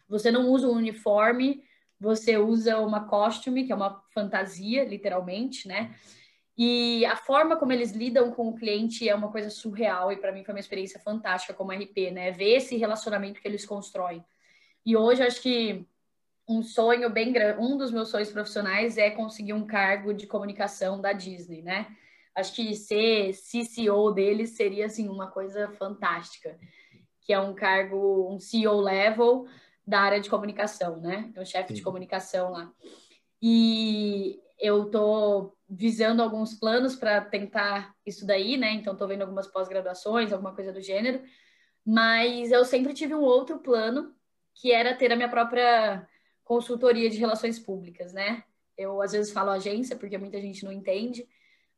[0.09, 1.61] Você não usa um uniforme,
[2.01, 5.95] você usa uma costume, que é uma fantasia, literalmente, né?
[6.57, 10.31] E a forma como eles lidam com o cliente é uma coisa surreal e para
[10.31, 12.31] mim foi uma experiência fantástica como RP, né?
[12.31, 14.25] Ver esse relacionamento que eles constroem.
[14.83, 15.87] E hoje acho que
[16.49, 20.99] um sonho bem grande, um dos meus sonhos profissionais é conseguir um cargo de comunicação
[20.99, 21.85] da Disney, né?
[22.35, 26.57] Acho que ser CCO deles seria assim uma coisa fantástica,
[27.21, 29.45] que é um cargo, um CEO level
[29.91, 31.25] da área de comunicação, né?
[31.27, 32.71] Então, chefe de comunicação lá.
[33.41, 38.71] E eu tô visando alguns planos para tentar isso daí, né?
[38.71, 41.21] Então, tô vendo algumas pós-graduações, alguma coisa do gênero.
[41.85, 44.15] Mas eu sempre tive um outro plano,
[44.55, 46.07] que era ter a minha própria
[46.41, 48.45] consultoria de relações públicas, né?
[48.77, 51.27] Eu às vezes falo agência, porque muita gente não entende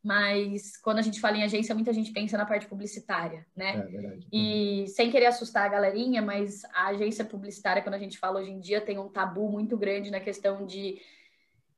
[0.04, 3.78] mas quando a gente fala em agência, muita gente pensa na parte publicitária, né?
[3.78, 4.28] É verdade.
[4.34, 8.52] E sem querer assustar a galerinha, mas a agência publicitária, quando a gente fala hoje
[8.52, 11.02] em dia, tem um tabu muito grande na questão de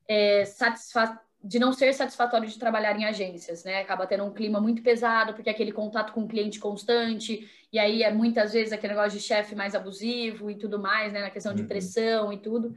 [0.08, 3.80] é, satisfa de não ser satisfatório de trabalhar em agências, né?
[3.80, 7.78] Acaba tendo um clima muito pesado, porque é aquele contato com o cliente constante, e
[7.78, 11.22] aí é muitas vezes aquele negócio de chefe mais abusivo e tudo mais, né?
[11.22, 11.68] Na questão de uhum.
[11.68, 12.76] pressão e tudo.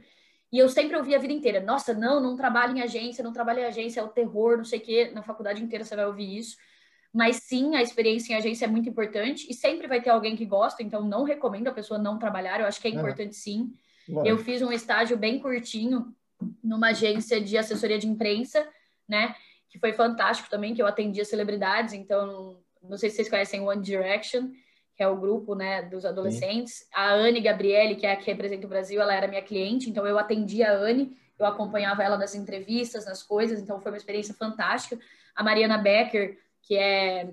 [0.51, 3.59] E eu sempre ouvi a vida inteira: nossa, não, não trabalho em agência, não trabalho
[3.59, 5.11] em agência, é o terror, não sei o quê.
[5.13, 6.57] Na faculdade inteira você vai ouvir isso.
[7.13, 10.45] Mas sim, a experiência em agência é muito importante e sempre vai ter alguém que
[10.45, 13.73] gosta, então não recomendo a pessoa não trabalhar, eu acho que é importante sim.
[14.23, 16.15] Eu fiz um estágio bem curtinho
[16.63, 18.67] numa agência de assessoria de imprensa,
[19.07, 19.35] né?
[19.69, 23.81] Que foi fantástico também, que eu atendia celebridades, então não sei se vocês conhecem One
[23.81, 24.51] Direction
[24.99, 26.79] que é o grupo né, dos adolescentes.
[26.79, 26.85] Sim.
[26.93, 30.05] A Anne Gabriele, que é a que representa o Brasil, ela era minha cliente, então
[30.05, 34.33] eu atendia a Anne, eu acompanhava ela nas entrevistas, nas coisas, então foi uma experiência
[34.33, 34.99] fantástica.
[35.33, 37.31] A Mariana Becker, que é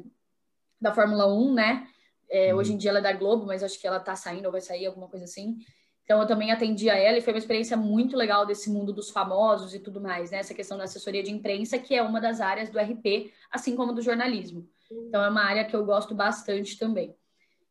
[0.81, 1.88] da Fórmula 1, né?
[2.31, 2.61] É, uhum.
[2.61, 4.61] Hoje em dia ela é da Globo, mas acho que ela tá saindo ou vai
[4.61, 5.57] sair, alguma coisa assim.
[6.05, 9.74] Então eu também atendia ela e foi uma experiência muito legal desse mundo dos famosos
[9.74, 10.38] e tudo mais, né?
[10.38, 13.92] Essa questão da assessoria de imprensa, que é uma das áreas do RP, assim como
[13.92, 14.68] do jornalismo.
[14.88, 17.12] Então é uma área que eu gosto bastante também.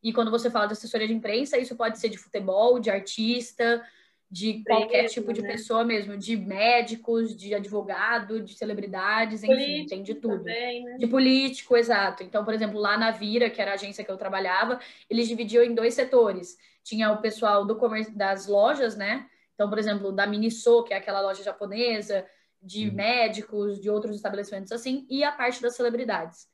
[0.06, 3.84] E quando você fala de assessoria de imprensa, isso pode ser de futebol, de artista,
[4.30, 5.54] de qualquer mesmo, tipo de né?
[5.54, 10.38] pessoa mesmo, de médicos, de advogado, de celebridades, político enfim, tem de tudo.
[10.38, 10.98] Também, né?
[11.00, 12.22] De político, exato.
[12.22, 15.64] Então, por exemplo, lá na Vira, que era a agência que eu trabalhava, eles dividiam
[15.64, 16.56] em dois setores.
[16.84, 19.26] Tinha o pessoal do comércio das lojas, né?
[19.56, 22.24] Então, por exemplo, da Miniso, que é aquela loja japonesa,
[22.62, 22.94] de uhum.
[22.94, 26.48] médicos, de outros estabelecimentos assim, e a parte das celebridades.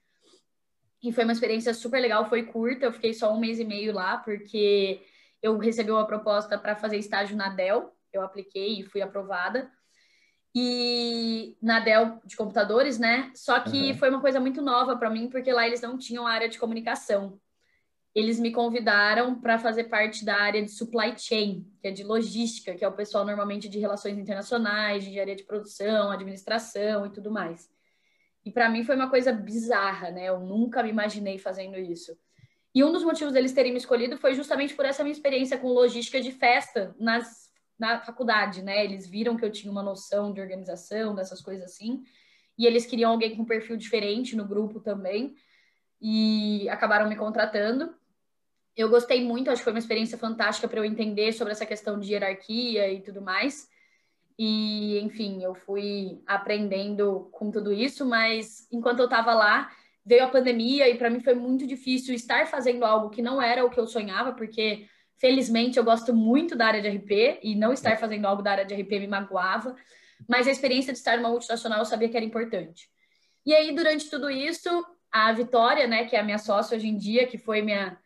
[1.04, 3.92] E foi uma experiência super legal, foi curta, eu fiquei só um mês e meio
[3.94, 5.02] lá, porque
[5.42, 9.72] eu recebi uma proposta para fazer estágio na Dell, eu apliquei e fui aprovada.
[10.54, 13.32] e na Dell de computadores, né?
[13.34, 13.98] Só que uhum.
[13.98, 17.40] foi uma coisa muito nova para mim, porque lá eles não tinham área de comunicação.
[18.14, 22.76] Eles me convidaram para fazer parte da área de supply chain, que é de logística,
[22.76, 27.32] que é o pessoal normalmente de relações internacionais, de engenharia de produção, administração e tudo
[27.32, 27.70] mais.
[28.44, 30.26] E para mim foi uma coisa bizarra, né?
[30.26, 32.18] Eu nunca me imaginei fazendo isso.
[32.74, 35.68] E um dos motivos deles terem me escolhido foi justamente por essa minha experiência com
[35.68, 37.52] logística de festa nas
[37.82, 38.86] na faculdade, né?
[38.86, 42.04] Eles viram que eu tinha uma noção de organização, dessas coisas assim,
[42.56, 45.34] e eles queriam alguém com um perfil diferente no grupo também,
[46.00, 47.92] e acabaram me contratando.
[48.78, 52.00] Eu gostei muito, acho que foi uma experiência fantástica para eu entender sobre essa questão
[52.00, 53.68] de hierarquia e tudo mais.
[54.44, 59.70] E, enfim, eu fui aprendendo com tudo isso, mas enquanto eu estava lá,
[60.06, 63.64] veio a pandemia e para mim foi muito difícil estar fazendo algo que não era
[63.64, 64.88] o que eu sonhava, porque
[65.22, 68.66] Felizmente, eu gosto muito da área de RP e não estar fazendo algo da área
[68.66, 69.76] de RP me magoava,
[70.28, 72.90] mas a experiência de estar numa multinacional eu sabia que era importante.
[73.46, 74.68] E aí, durante tudo isso,
[75.12, 78.00] a Vitória, né, que é a minha sócia hoje em dia, que foi minha.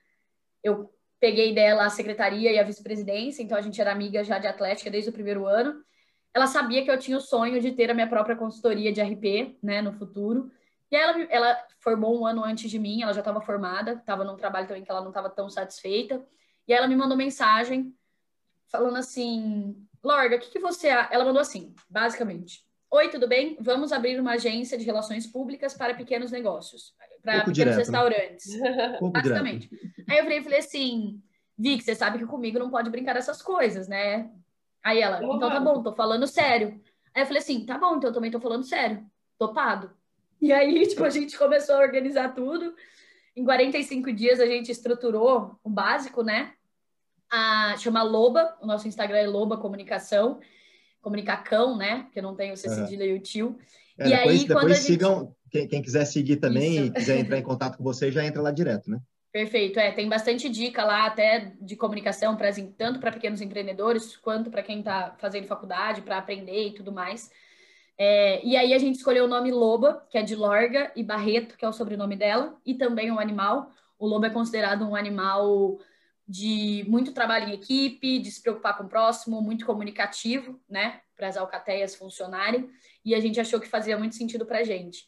[0.62, 4.48] Eu peguei dela a secretaria e a vice-presidência, então a gente era amiga já de
[4.48, 5.74] Atlética desde o primeiro ano.
[6.36, 9.58] Ela sabia que eu tinha o sonho de ter a minha própria consultoria de RP,
[9.64, 10.52] né, no futuro.
[10.92, 14.36] E ela, ela formou um ano antes de mim, ela já estava formada, estava num
[14.36, 16.22] trabalho também que ela não estava tão satisfeita.
[16.68, 17.96] E ela me mandou mensagem
[18.68, 20.90] falando assim: Lorga, o que, que você.
[20.90, 23.56] Ela mandou assim, basicamente: Oi, tudo bem?
[23.62, 26.94] Vamos abrir uma agência de relações públicas para pequenos negócios,
[27.24, 27.78] para pequenos direto, né?
[27.78, 28.54] restaurantes.
[28.60, 29.00] Né?
[29.02, 29.70] basicamente.
[30.10, 31.22] Aí eu falei assim:
[31.58, 34.30] Vic, você sabe que comigo não pode brincar essas coisas, né?
[34.86, 36.80] Aí ela, então tá bom, tô falando sério.
[37.12, 39.04] Aí eu falei assim: tá bom, então eu também tô falando sério.
[39.36, 39.90] Topado.
[40.40, 42.76] E aí, tipo, a gente começou a organizar tudo.
[43.36, 46.54] Em 45 dias a gente estruturou o básico, né?
[47.32, 50.40] A, chama Loba, o nosso Instagram é Loba Comunicação,
[51.02, 52.04] Comunicacão, né?
[52.04, 53.08] Porque não tem o C cedilha é.
[53.08, 53.58] e o tio.
[53.98, 55.36] É, e depois, aí, depois quando a sigam, gente...
[55.50, 56.86] quem, quem, quiser seguir também Isso.
[56.86, 59.00] e quiser entrar em contato com você, já entra lá direto, né?
[59.36, 64.50] Perfeito, é, tem bastante dica lá até de comunicação, pra, tanto para pequenos empreendedores quanto
[64.50, 67.30] para quem está fazendo faculdade, para aprender e tudo mais.
[67.98, 71.58] É, e aí a gente escolheu o nome Loba, que é de Lorga, e Barreto,
[71.58, 73.74] que é o sobrenome dela, e também um animal.
[74.00, 75.80] O lobo é considerado um animal
[76.26, 81.28] de muito trabalho em equipe, de se preocupar com o próximo, muito comunicativo, né, para
[81.28, 82.70] as alcateias funcionarem,
[83.04, 85.06] e a gente achou que fazia muito sentido para a gente.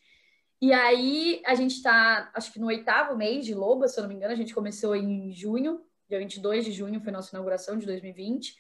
[0.61, 4.09] E aí a gente está, acho que no oitavo mês de Loba, se eu não
[4.09, 7.85] me engano, a gente começou em junho, dia 22 de junho foi nossa inauguração de
[7.85, 8.55] 2020,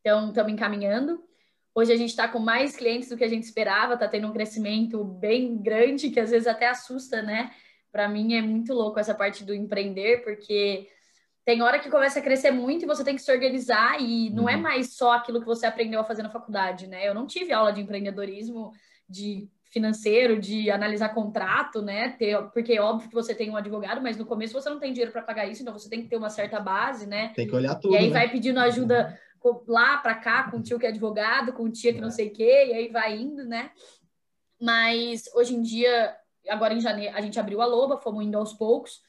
[0.00, 1.22] então estamos encaminhando.
[1.74, 4.32] Hoje a gente está com mais clientes do que a gente esperava, está tendo um
[4.32, 7.50] crescimento bem grande, que às vezes até assusta, né?
[7.90, 10.88] Para mim é muito louco essa parte do empreender, porque
[11.44, 14.48] tem hora que começa a crescer muito e você tem que se organizar e não
[14.48, 14.58] é uhum.
[14.58, 17.06] é mais só aquilo que você aprendeu a fazer na faculdade, né?
[17.06, 18.72] Eu não tive aula de empreendedorismo,
[19.08, 22.10] de financeiro, de analisar contrato, né?
[22.10, 24.92] Ter, porque é óbvio que você tem um advogado, mas no começo você não tem
[24.92, 27.32] dinheiro para pagar isso, então você tem que ter uma certa base, né?
[27.34, 27.94] Tem que olhar tudo.
[27.94, 28.12] E aí né?
[28.12, 29.18] vai pedindo ajuda
[29.66, 32.28] lá para cá com o tio que é advogado, com o tia que não sei
[32.28, 33.70] o quê, e aí vai indo, né?
[34.60, 36.14] Mas hoje em dia,
[36.48, 39.00] agora em janeiro, a gente abriu a Loba, fomos indo aos poucos.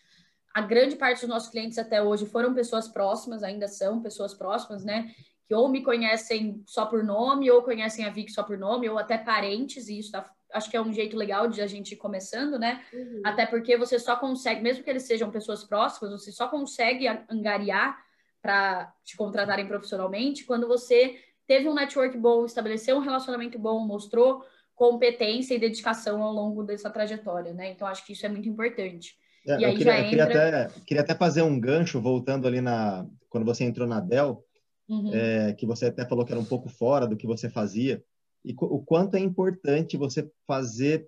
[0.53, 4.83] A grande parte dos nossos clientes até hoje foram pessoas próximas, ainda são pessoas próximas,
[4.83, 5.11] né?
[5.45, 8.97] Que ou me conhecem só por nome, ou conhecem a Vic só por nome, ou
[8.97, 11.97] até parentes, e isso tá, acho que é um jeito legal de a gente ir
[11.97, 12.81] começando, né?
[12.93, 13.21] Uhum.
[13.23, 17.97] Até porque você só consegue, mesmo que eles sejam pessoas próximas, você só consegue angariar
[18.41, 24.43] para te contratarem profissionalmente quando você teve um network bom, estabeleceu um relacionamento bom, mostrou
[24.75, 27.71] competência e dedicação ao longo dessa trajetória, né?
[27.71, 29.15] Então acho que isso é muito importante.
[29.47, 30.09] É, e aí queria, já entra...
[30.09, 34.43] queria, até, queria até fazer um gancho voltando ali na quando você entrou na Dell,
[34.87, 35.11] uhum.
[35.13, 38.03] é, que você até falou que era um pouco fora do que você fazia
[38.43, 41.07] e o quanto é importante você fazer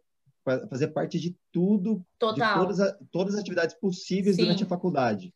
[0.70, 2.54] fazer parte de tudo, Total.
[2.54, 4.44] de todas, todas as atividades possíveis Sim.
[4.44, 5.34] durante a faculdade.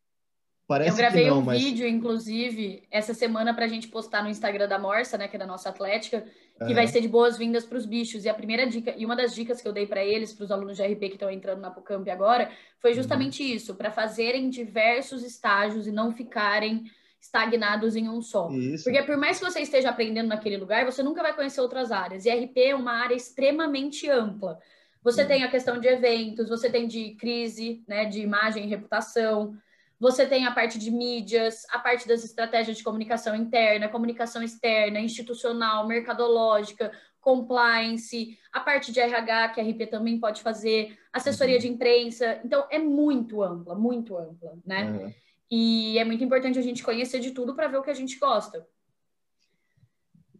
[0.67, 1.59] Parece eu gravei não, um mas...
[1.59, 5.39] vídeo, inclusive, essa semana para a gente postar no Instagram da Morsa, né, que é
[5.39, 6.23] da nossa Atlética,
[6.59, 6.75] que uhum.
[6.75, 8.23] vai ser de boas-vindas para os bichos.
[8.23, 10.51] E a primeira dica, e uma das dicas que eu dei para eles, para os
[10.51, 13.49] alunos de RP que estão entrando na Pucamp agora, foi justamente uhum.
[13.49, 16.83] isso, para fazerem diversos estágios e não ficarem
[17.19, 18.49] estagnados em um só.
[18.49, 18.83] Isso.
[18.83, 22.25] Porque por mais que você esteja aprendendo naquele lugar, você nunca vai conhecer outras áreas.
[22.25, 24.57] E RP é uma área extremamente ampla.
[25.03, 29.57] Você tem a questão de eventos, você tem de crise, né, de imagem e reputação,
[29.99, 34.99] você tem a parte de mídias, a parte das estratégias de comunicação interna, comunicação externa,
[34.99, 41.61] institucional, mercadológica, compliance, a parte de RH que a RP também pode fazer, assessoria uhum.
[41.61, 42.39] de imprensa.
[42.43, 44.83] Então, é muito ampla, muito ampla, né?
[44.83, 45.13] Uhum.
[45.51, 48.19] E é muito importante a gente conhecer de tudo para ver o que a gente
[48.19, 48.67] gosta.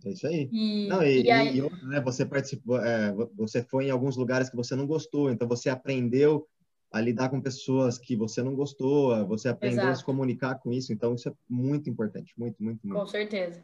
[0.06, 0.50] É isso aí.
[0.52, 1.58] E, não, e, e, aí...
[1.58, 5.48] e né, você participou, é, você foi em alguns lugares que você não gostou, então
[5.48, 6.48] você aprendeu
[6.92, 9.92] a lidar com pessoas que você não gostou, você aprendeu Exato.
[9.92, 13.00] a se comunicar com isso, então isso é muito importante, muito, muito, muito.
[13.00, 13.62] Com certeza.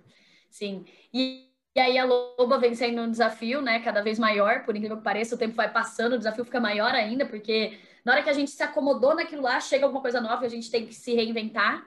[0.49, 0.85] Sim.
[1.11, 4.97] E, e aí a Loba vem sendo um desafio, né, cada vez maior, por incrível
[4.97, 8.29] que pareça, o tempo vai passando, o desafio fica maior ainda, porque na hora que
[8.29, 10.93] a gente se acomodou naquilo lá, chega alguma coisa nova e a gente tem que
[10.93, 11.85] se reinventar,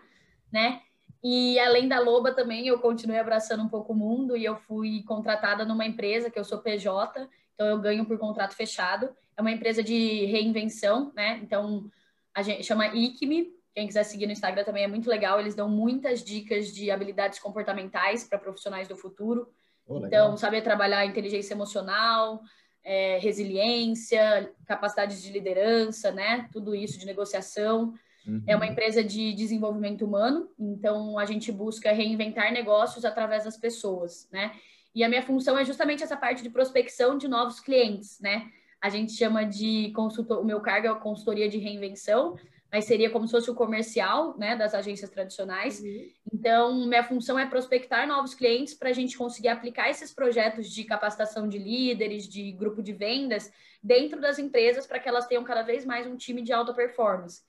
[0.52, 0.82] né?
[1.22, 5.02] E além da Loba também, eu continuei abraçando um pouco o mundo e eu fui
[5.04, 9.08] contratada numa empresa que eu sou PJ, então eu ganho por contrato fechado.
[9.36, 11.38] É uma empresa de reinvenção, né?
[11.42, 11.90] Então
[12.34, 13.52] a gente chama ICME.
[13.74, 15.38] Quem quiser seguir no Instagram também é muito legal.
[15.38, 19.48] Eles dão muitas dicas de habilidades comportamentais para profissionais do futuro.
[19.86, 22.42] Oh, então, saber trabalhar inteligência emocional,
[22.88, 26.48] é, resiliência, capacidades de liderança, né?
[26.50, 27.92] Tudo isso de negociação.
[28.26, 28.42] Uhum.
[28.46, 28.72] É uma uhum.
[28.72, 34.52] empresa de desenvolvimento humano, então a gente busca reinventar negócios através das pessoas, né?
[34.94, 38.46] E a minha função é justamente essa parte de prospecção de novos clientes, né?
[38.80, 42.36] A gente chama de consultor, o meu cargo é a consultoria de reinvenção,
[42.70, 45.80] mas seria como se fosse o comercial, né, das agências tradicionais.
[45.80, 46.10] Uhum.
[46.32, 50.84] Então, minha função é prospectar novos clientes para a gente conseguir aplicar esses projetos de
[50.84, 53.50] capacitação de líderes, de grupo de vendas,
[53.82, 57.42] dentro das empresas para que elas tenham cada vez mais um time de alta performance.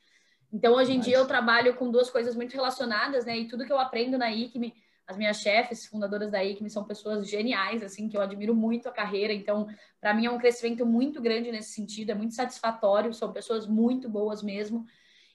[0.51, 3.37] Então, hoje em dia, eu trabalho com duas coisas muito relacionadas, né?
[3.37, 4.73] E tudo que eu aprendo na ICME,
[5.05, 8.91] as minhas chefes, fundadoras da ICME, são pessoas geniais, assim, que eu admiro muito a
[8.91, 9.33] carreira.
[9.33, 9.67] Então,
[9.99, 14.09] para mim, é um crescimento muito grande nesse sentido, é muito satisfatório, são pessoas muito
[14.09, 14.85] boas mesmo.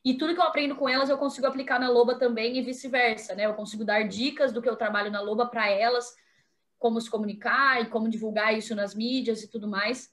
[0.05, 3.35] E tudo que eu aprendo com elas, eu consigo aplicar na Loba também e vice-versa,
[3.35, 3.47] né?
[3.47, 6.15] Eu consigo dar dicas do que eu trabalho na Loba para elas,
[6.79, 10.13] como se comunicar e como divulgar isso nas mídias e tudo mais.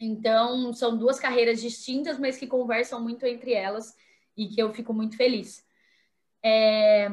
[0.00, 3.94] Então, são duas carreiras distintas, mas que conversam muito entre elas
[4.36, 5.64] e que eu fico muito feliz.
[6.42, 7.08] É,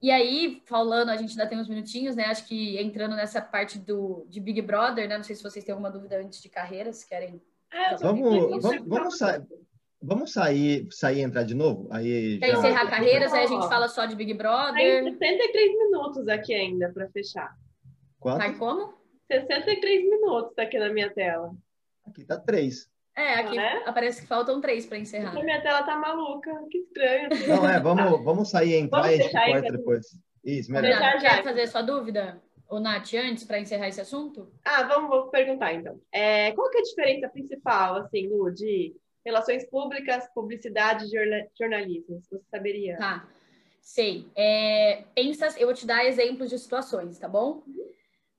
[0.00, 2.26] e aí, falando, a gente ainda tem uns minutinhos, né?
[2.26, 5.16] Acho que entrando nessa parte do, de Big Brother, né?
[5.16, 7.42] Não sei se vocês têm alguma dúvida antes de carreiras, querem.
[7.72, 9.42] É, vamos, vamos, vamos, sair,
[10.02, 11.88] vamos sair, sair e entrar de novo?
[11.90, 12.58] Aí Quer já...
[12.58, 14.74] encerrar carreiras, aí a gente fala só de Big Brother.
[14.74, 17.54] Tem 63 minutos aqui ainda para fechar.
[18.18, 18.38] Quanto?
[18.38, 18.94] Vai como?
[19.30, 21.52] 63 minutos tá aqui na minha tela.
[22.06, 22.88] Aqui tá três.
[23.16, 23.88] É, aqui é?
[23.88, 25.32] aparece que faltam três para encerrar.
[25.32, 27.30] Minha tela tá maluca, que estranho.
[27.48, 30.06] Não, é, vamos, vamos sair e entrar e a gente corta depois.
[30.44, 31.00] Isso, melhor.
[31.00, 34.52] Deixar, quer fazer sua dúvida, o Nath, antes, para encerrar esse assunto?
[34.64, 35.98] Ah, vamos, vou perguntar então.
[36.12, 38.94] É, qual que é a diferença principal, assim, Lu, de
[39.26, 42.22] relações públicas, publicidade e jornalismo?
[42.22, 42.96] Você saberia?
[42.96, 43.28] Tá,
[43.82, 44.28] sei.
[44.36, 47.64] É, pensa, eu vou te dar exemplos de situações, tá bom?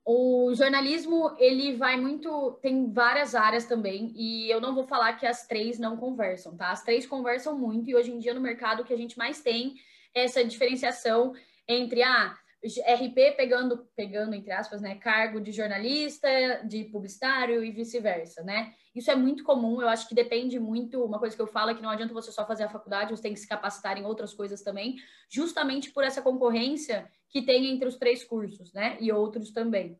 [0.05, 2.57] O jornalismo, ele vai muito.
[2.61, 6.71] Tem várias áreas também, e eu não vou falar que as três não conversam, tá?
[6.71, 9.41] As três conversam muito, e hoje em dia no mercado o que a gente mais
[9.41, 9.75] tem
[10.15, 11.33] é essa diferenciação
[11.67, 12.37] entre a ah,
[12.93, 16.27] RP pegando, pegando, entre aspas, né, cargo de jornalista,
[16.65, 18.73] de publicitário e vice-versa, né?
[18.97, 21.75] Isso é muito comum, eu acho que depende muito, uma coisa que eu falo é
[21.75, 24.33] que não adianta você só fazer a faculdade, você tem que se capacitar em outras
[24.33, 24.95] coisas também,
[25.29, 28.97] justamente por essa concorrência que tem entre os três cursos, né?
[28.99, 29.99] E outros também.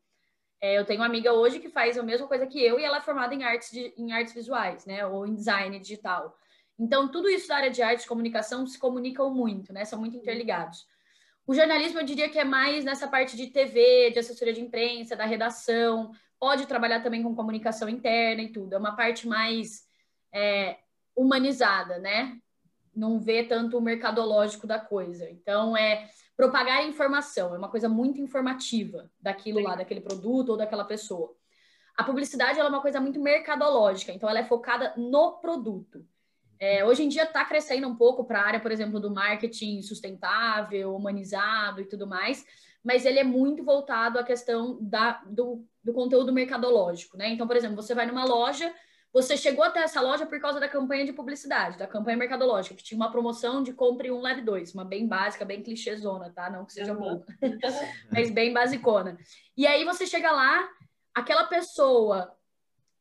[0.60, 2.98] É, eu tenho uma amiga hoje que faz a mesma coisa que eu e ela
[2.98, 5.06] é formada em artes, de, em artes visuais, né?
[5.06, 6.36] Ou em design digital.
[6.80, 9.86] Então, tudo isso da área de arte e comunicação se comunicam muito, né?
[9.86, 10.88] São muito interligados.
[11.46, 15.16] O jornalismo, eu diria que é mais nessa parte de TV, de assessoria de imprensa,
[15.16, 18.74] da redação, pode trabalhar também com comunicação interna e tudo.
[18.74, 19.86] É uma parte mais
[20.34, 20.78] é,
[21.16, 22.38] humanizada, né?
[22.96, 25.30] Não vê tanto o mercadológico da coisa.
[25.30, 30.86] Então, é propagar informação, é uma coisa muito informativa daquilo lá, daquele produto ou daquela
[30.86, 31.36] pessoa.
[31.98, 36.06] A publicidade é uma coisa muito mercadológica, então ela é focada no produto.
[36.60, 39.82] É, hoje em dia está crescendo um pouco para a área, por exemplo, do marketing
[39.82, 42.46] sustentável, humanizado e tudo mais,
[42.84, 47.30] mas ele é muito voltado à questão da, do, do conteúdo mercadológico, né?
[47.30, 48.74] Então, por exemplo, você vai numa loja,
[49.14, 52.84] você chegou até essa loja por causa da campanha de publicidade, da campanha mercadológica, que
[52.84, 56.50] tinha uma promoção de compre um, leve dois, uma bem básica, bem clichêzona, tá?
[56.50, 57.00] Não que seja uhum.
[57.00, 57.26] boa,
[58.12, 59.18] mas bem basicona.
[59.56, 60.70] E aí você chega lá,
[61.16, 62.36] aquela pessoa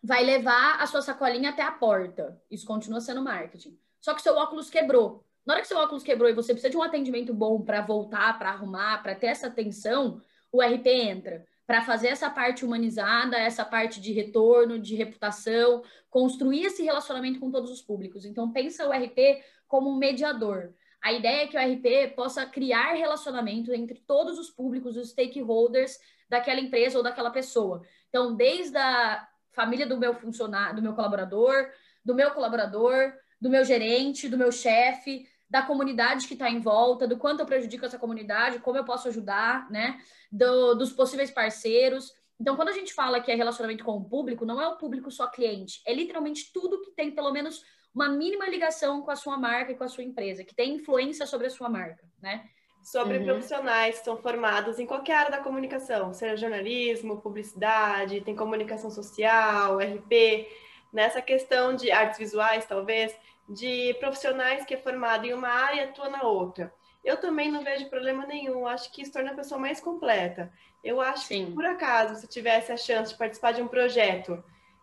[0.01, 2.41] vai levar a sua sacolinha até a porta.
[2.49, 3.77] Isso continua sendo marketing.
[4.01, 5.25] Só que seu óculos quebrou.
[5.45, 8.39] Na hora que seu óculos quebrou e você precisa de um atendimento bom para voltar,
[8.39, 10.21] para arrumar, para ter essa atenção,
[10.53, 16.67] o RP entra para fazer essa parte humanizada, essa parte de retorno, de reputação, construir
[16.67, 18.25] esse relacionamento com todos os públicos.
[18.25, 20.73] Então pensa o RP como um mediador.
[21.03, 25.99] A ideia é que o RP possa criar relacionamento entre todos os públicos, os stakeholders
[26.29, 27.83] daquela empresa ou daquela pessoa.
[28.09, 31.71] Então, desde a família do meu funcionário, do meu colaborador,
[32.05, 37.07] do meu colaborador, do meu gerente, do meu chefe, da comunidade que está em volta,
[37.07, 39.99] do quanto eu prejudico essa comunidade, como eu posso ajudar, né?
[40.31, 42.13] Do, dos possíveis parceiros.
[42.39, 45.11] Então, quando a gente fala que é relacionamento com o público, não é o público
[45.11, 49.39] só cliente, é literalmente tudo que tem pelo menos uma mínima ligação com a sua
[49.39, 52.45] marca e com a sua empresa, que tem influência sobre a sua marca, né?
[52.83, 53.25] Sobre uhum.
[53.25, 59.79] profissionais que são formados em qualquer área da comunicação, seja jornalismo, publicidade, tem comunicação social,
[59.79, 60.47] RP,
[60.93, 63.17] nessa questão de artes visuais, talvez,
[63.49, 66.73] de profissionais que é formado em uma área e atua na outra.
[67.05, 70.53] Eu também não vejo problema nenhum, acho que isso torna a pessoa mais completa.
[70.83, 71.47] Eu acho Sim.
[71.47, 74.43] que, por acaso, se tivesse a chance de participar de um projeto,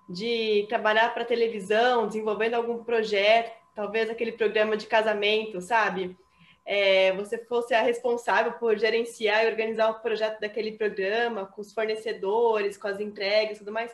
[0.10, 6.18] de trabalhar para televisão, desenvolvendo algum projeto, talvez aquele programa de casamento, sabe?
[6.66, 11.74] É, você fosse a responsável por gerenciar e organizar o projeto daquele programa, com os
[11.74, 13.94] fornecedores, com as entregas e tudo mais,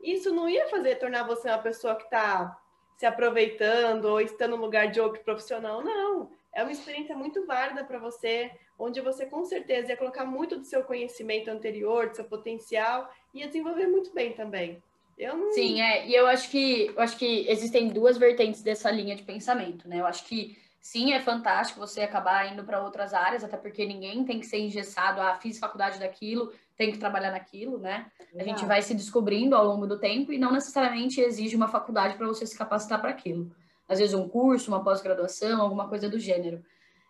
[0.00, 2.58] isso não ia fazer tornar você uma pessoa que está
[2.96, 6.30] se aproveitando ou estando no lugar de outro profissional, não.
[6.54, 10.64] É uma experiência muito válida para você, onde você com certeza ia colocar muito do
[10.64, 14.82] seu conhecimento anterior, do seu potencial, e ia desenvolver muito bem também.
[15.18, 15.52] Eu não...
[15.52, 19.22] Sim, é, e eu acho que eu acho que existem duas vertentes dessa linha de
[19.22, 20.00] pensamento, né?
[20.00, 24.24] Eu acho que sim, é fantástico você acabar indo para outras áreas, até porque ninguém
[24.24, 28.06] tem que ser engessado, ah, fiz faculdade daquilo, tem que trabalhar naquilo, né?
[28.38, 32.16] A gente vai se descobrindo ao longo do tempo e não necessariamente exige uma faculdade
[32.16, 33.50] para você se capacitar para aquilo.
[33.88, 36.64] Às vezes um curso, uma pós-graduação, alguma coisa do gênero.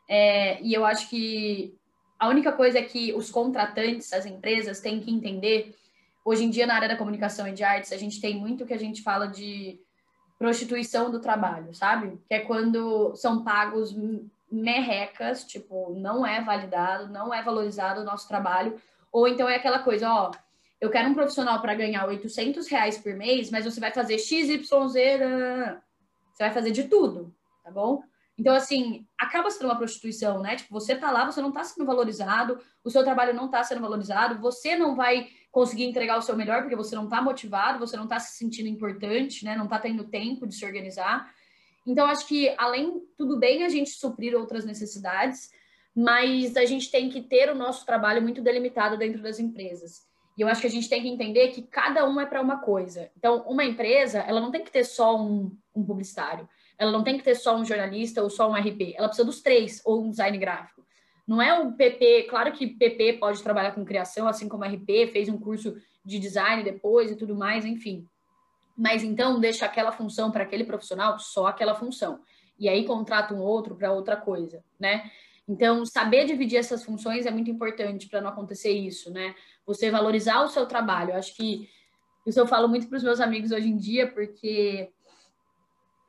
[0.09, 1.77] É, e eu acho que
[2.19, 5.75] a única coisa é que os contratantes, as empresas, têm que entender.
[6.25, 8.73] Hoje em dia, na área da comunicação e de artes, a gente tem muito que
[8.73, 9.79] a gente fala de
[10.39, 12.21] prostituição do trabalho, sabe?
[12.29, 13.95] Que é quando são pagos
[14.51, 18.81] merrecas, tipo, não é validado, não é valorizado o nosso trabalho
[19.17, 20.31] ou então é aquela coisa, ó,
[20.79, 24.69] eu quero um profissional para ganhar 800 reais por mês, mas você vai fazer XYZ,
[24.69, 25.79] você
[26.39, 27.35] vai fazer de tudo,
[27.65, 28.03] tá bom?
[28.39, 30.57] Então, assim, acaba sendo uma prostituição, né?
[30.57, 33.81] Tipo, você tá lá, você não tá sendo valorizado, o seu trabalho não tá sendo
[33.81, 37.97] valorizado, você não vai conseguir entregar o seu melhor porque você não tá motivado, você
[37.97, 39.57] não tá se sentindo importante, né?
[39.57, 41.33] Não tá tendo tempo de se organizar.
[41.87, 45.51] Então, acho que, além, tudo bem a gente suprir outras necessidades,
[45.95, 50.07] mas a gente tem que ter o nosso trabalho muito delimitado dentro das empresas.
[50.37, 52.59] E eu acho que a gente tem que entender que cada um é para uma
[52.59, 53.11] coisa.
[53.17, 56.47] Então, uma empresa, ela não tem que ter só um, um, publicitário,
[56.79, 59.41] ela não tem que ter só um jornalista ou só um RP, ela precisa dos
[59.41, 60.85] três, ou um design gráfico.
[61.27, 65.29] Não é o PP, claro que PP pode trabalhar com criação, assim como RP, fez
[65.29, 68.07] um curso de design depois e tudo mais, enfim.
[68.77, 72.21] Mas então deixa aquela função para aquele profissional, só aquela função.
[72.59, 75.11] E aí contrata um outro para outra coisa, né?
[75.49, 79.35] Então, saber dividir essas funções é muito importante para não acontecer isso, né?
[79.65, 81.11] Você valorizar o seu trabalho.
[81.11, 81.69] Eu acho que
[82.27, 84.91] isso eu falo muito para os meus amigos hoje em dia, porque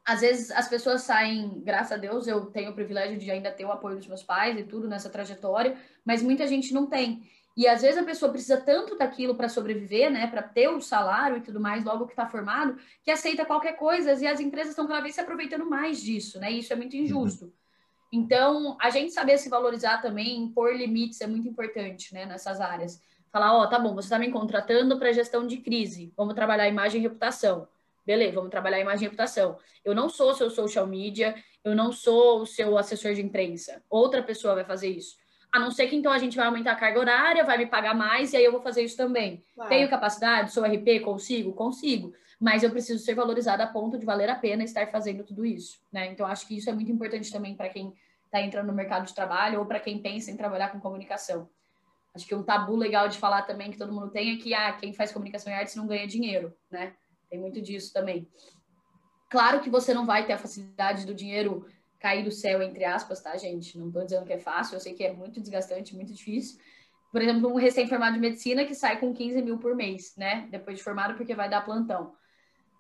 [0.08, 3.66] às vezes as pessoas saem, graças a Deus, eu tenho o privilégio de ainda ter
[3.66, 7.30] o apoio dos meus pais e tudo nessa trajetória, mas muita gente não tem.
[7.58, 11.38] E às vezes a pessoa precisa tanto daquilo para sobreviver, né, para ter o salário
[11.38, 14.88] e tudo mais, logo que está formado, que aceita qualquer coisa e as empresas estão
[14.88, 16.54] cada vez se aproveitando mais disso, né?
[16.54, 17.46] E isso é muito injusto.
[17.46, 17.52] Uhum.
[18.14, 23.02] Então, a gente saber se valorizar também, impor limites é muito importante, né, nessas áreas.
[23.30, 26.70] Falar, ó, oh, tá bom, você está me contratando para gestão de crise, vamos trabalhar
[26.70, 27.68] imagem e reputação.
[28.08, 29.58] Beleza, vamos trabalhar imagem e reputação.
[29.84, 33.84] Eu não sou seu social media, eu não sou o seu assessor de imprensa.
[33.90, 35.18] Outra pessoa vai fazer isso.
[35.52, 37.94] A não ser que então a gente vai aumentar a carga horária, vai me pagar
[37.94, 39.44] mais e aí eu vou fazer isso também.
[39.54, 39.70] Claro.
[39.70, 40.54] Tenho capacidade?
[40.54, 41.02] Sou RP?
[41.02, 41.52] Consigo?
[41.52, 42.14] Consigo.
[42.40, 45.78] Mas eu preciso ser valorizada a ponto de valer a pena estar fazendo tudo isso.
[45.92, 46.08] Né?
[46.08, 47.94] Então, acho que isso é muito importante também para quem
[48.24, 51.50] está entrando no mercado de trabalho ou para quem pensa em trabalhar com comunicação.
[52.16, 54.72] Acho que um tabu legal de falar também que todo mundo tem é que ah,
[54.72, 56.94] quem faz comunicação e artes não ganha dinheiro, né?
[57.30, 58.28] Tem muito disso também.
[59.30, 61.66] Claro que você não vai ter a facilidade do dinheiro
[62.00, 63.78] cair do céu, entre aspas, tá, gente?
[63.78, 66.60] Não estou dizendo que é fácil, eu sei que é muito desgastante, muito difícil.
[67.12, 70.48] Por exemplo, um recém-formado de medicina que sai com 15 mil por mês, né?
[70.52, 72.14] Depois de formado, porque vai dar plantão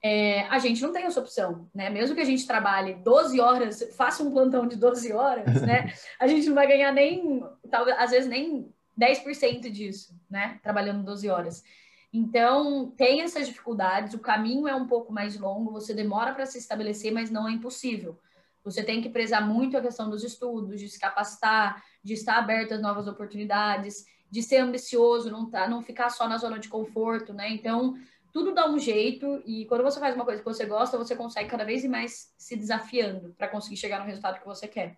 [0.03, 1.89] é, a gente não tem essa opção, né?
[1.89, 5.91] Mesmo que a gente trabalhe 12 horas, faça um plantão de 12 horas, né?
[6.19, 10.59] A gente não vai ganhar nem, talvez, às vezes nem 10% disso, né?
[10.61, 11.63] Trabalhando 12 horas.
[12.11, 16.57] Então, tem essas dificuldades, o caminho é um pouco mais longo, você demora para se
[16.57, 18.17] estabelecer, mas não é impossível.
[18.63, 22.73] Você tem que prezar muito a questão dos estudos, de se capacitar, de estar aberto
[22.73, 27.33] às novas oportunidades, de ser ambicioso, não, tá, não ficar só na zona de conforto,
[27.33, 27.49] né?
[27.49, 27.95] Então,
[28.33, 31.49] tudo dá um jeito e quando você faz uma coisa que você gosta, você consegue
[31.49, 34.97] cada vez mais se desafiando para conseguir chegar no resultado que você quer.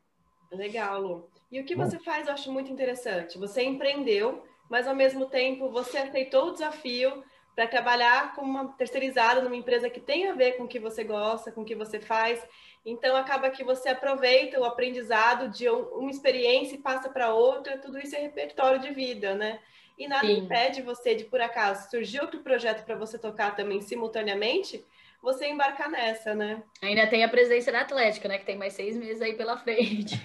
[0.52, 1.30] Legal, Lu.
[1.52, 3.38] E o que você faz eu acho muito interessante.
[3.38, 7.24] Você empreendeu, mas ao mesmo tempo você aceitou o desafio
[7.56, 11.04] para trabalhar como uma terceirizada numa empresa que tem a ver com o que você
[11.04, 12.42] gosta, com o que você faz.
[12.86, 18.00] Então, acaba que você aproveita o aprendizado de uma experiência e passa para outra, tudo
[18.00, 19.60] isso é repertório de vida, né?
[19.98, 20.38] E nada Sim.
[20.38, 24.86] impede você de, por acaso, surgir outro projeto para você tocar também simultaneamente,
[25.22, 26.64] você embarcar nessa, né?
[26.82, 28.38] Ainda tem a presidência da Atlética, né?
[28.38, 30.22] Que tem mais seis meses aí pela frente.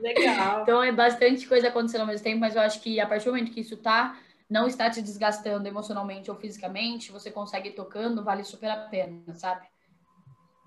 [0.00, 0.62] Legal.
[0.62, 3.32] então é bastante coisa acontecendo ao mesmo tempo, mas eu acho que a partir do
[3.32, 4.18] momento que isso tá,
[4.50, 9.34] não está te desgastando emocionalmente ou fisicamente, você consegue ir tocando, vale super a pena,
[9.34, 9.66] sabe?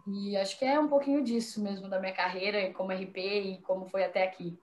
[0.08, 3.86] E acho que é um pouquinho disso mesmo da minha carreira como RP e como
[3.86, 4.58] foi até aqui.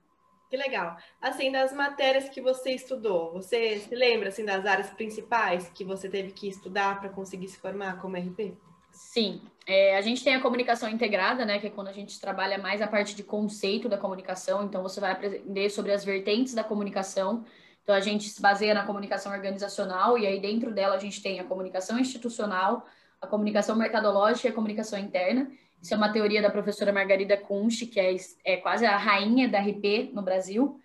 [0.48, 0.96] Que legal.
[1.20, 6.09] Assim, das matérias que você estudou, você se lembra assim das áreas principais que você
[6.09, 8.57] teve que estudar para conseguir se formar como RP?
[8.95, 12.59] Sim, é, a gente tem a comunicação integrada, né, que é quando a gente trabalha
[12.59, 14.64] mais a parte de conceito da comunicação.
[14.64, 17.45] Então, você vai aprender sobre as vertentes da comunicação.
[17.82, 21.40] Então, a gente se baseia na comunicação organizacional e aí dentro dela a gente tem
[21.40, 22.86] a comunicação institucional,
[23.20, 25.51] a comunicação mercadológica e a comunicação interna.
[25.82, 29.61] Isso é uma teoria da professora Margarida Kunsch, que é, é quase a rainha da
[29.61, 30.80] RP no Brasil.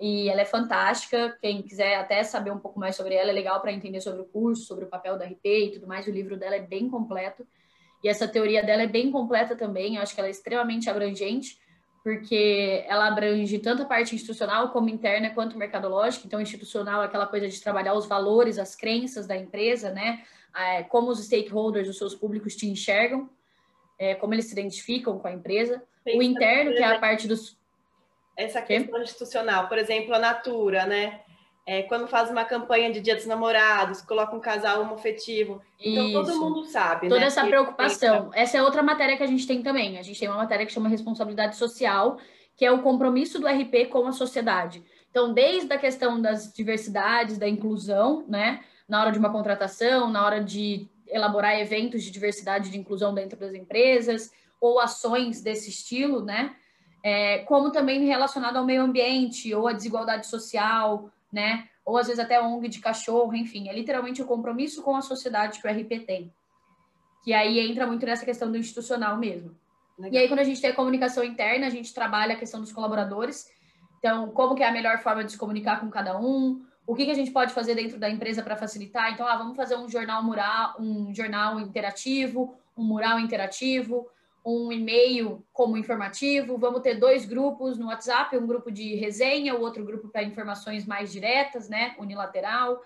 [0.00, 1.36] E ela é fantástica.
[1.40, 4.24] Quem quiser até saber um pouco mais sobre ela, é legal para entender sobre o
[4.24, 6.06] curso, sobre o papel da RP e tudo mais.
[6.06, 7.46] O livro dela é bem completo.
[8.02, 9.96] E essa teoria dela é bem completa também.
[9.96, 11.58] Eu acho que ela é extremamente abrangente,
[12.02, 16.26] porque ela abrange tanto a parte institucional como interna quanto mercadológica.
[16.26, 20.24] Então, institucional é aquela coisa de trabalhar os valores, as crenças da empresa, né?
[20.54, 23.30] É, como os stakeholders, os seus públicos te enxergam,
[23.98, 25.82] é, como eles se identificam com a empresa.
[26.04, 27.56] o interno, que é a parte dos.
[28.36, 29.04] Essa questão que?
[29.04, 31.20] institucional, por exemplo, a Natura, né?
[31.64, 35.62] É, quando faz uma campanha de Dia dos Namorados, coloca um casal homofetivo.
[35.78, 36.12] Então Isso.
[36.12, 37.08] todo mundo sabe.
[37.08, 37.26] Toda né?
[37.26, 38.30] essa preocupação.
[38.34, 39.96] Essa é outra matéria que a gente tem também.
[39.96, 42.18] A gente tem uma matéria que chama responsabilidade social,
[42.56, 44.82] que é o compromisso do RP com a sociedade.
[45.08, 48.60] Então, desde a questão das diversidades, da inclusão, né?
[48.88, 53.14] na hora de uma contratação, na hora de elaborar eventos de diversidade e de inclusão
[53.14, 54.30] dentro das empresas,
[54.60, 56.54] ou ações desse estilo, né?
[57.02, 61.68] É, como também relacionado ao meio ambiente, ou à desigualdade social, né?
[61.84, 65.60] Ou às vezes até ONG de cachorro, enfim, é literalmente o compromisso com a sociedade
[65.60, 66.32] que o RP tem.
[67.24, 69.56] Que aí entra muito nessa questão do institucional mesmo.
[69.98, 70.14] Legal.
[70.14, 72.72] E aí, quando a gente tem a comunicação interna, a gente trabalha a questão dos
[72.72, 73.50] colaboradores.
[73.98, 77.04] Então, como que é a melhor forma de se comunicar com cada um, o que,
[77.04, 79.12] que a gente pode fazer dentro da empresa para facilitar?
[79.12, 84.08] Então, ah, vamos fazer um jornal mural, um jornal interativo, um mural interativo,
[84.44, 86.58] um e-mail como informativo.
[86.58, 90.84] Vamos ter dois grupos no WhatsApp, um grupo de resenha, o outro grupo para informações
[90.84, 92.80] mais diretas, né, unilateral.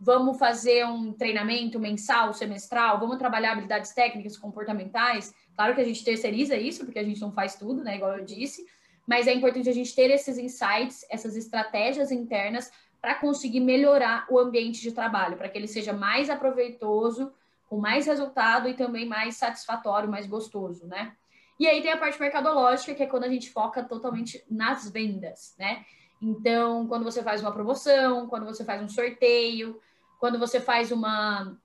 [0.00, 2.98] Vamos fazer um treinamento mensal, semestral.
[2.98, 5.34] Vamos trabalhar habilidades técnicas, comportamentais.
[5.54, 8.24] Claro que a gente terceiriza isso, porque a gente não faz tudo, né, igual eu
[8.24, 8.64] disse.
[9.06, 12.70] Mas é importante a gente ter esses insights, essas estratégias internas
[13.00, 17.32] para conseguir melhorar o ambiente de trabalho, para que ele seja mais aproveitoso,
[17.68, 21.12] com mais resultado e também mais satisfatório, mais gostoso, né?
[21.60, 25.54] E aí tem a parte mercadológica, que é quando a gente foca totalmente nas vendas,
[25.58, 25.84] né?
[26.20, 29.80] Então, quando você faz uma promoção, quando você faz um sorteio,
[30.18, 31.56] quando você faz uma,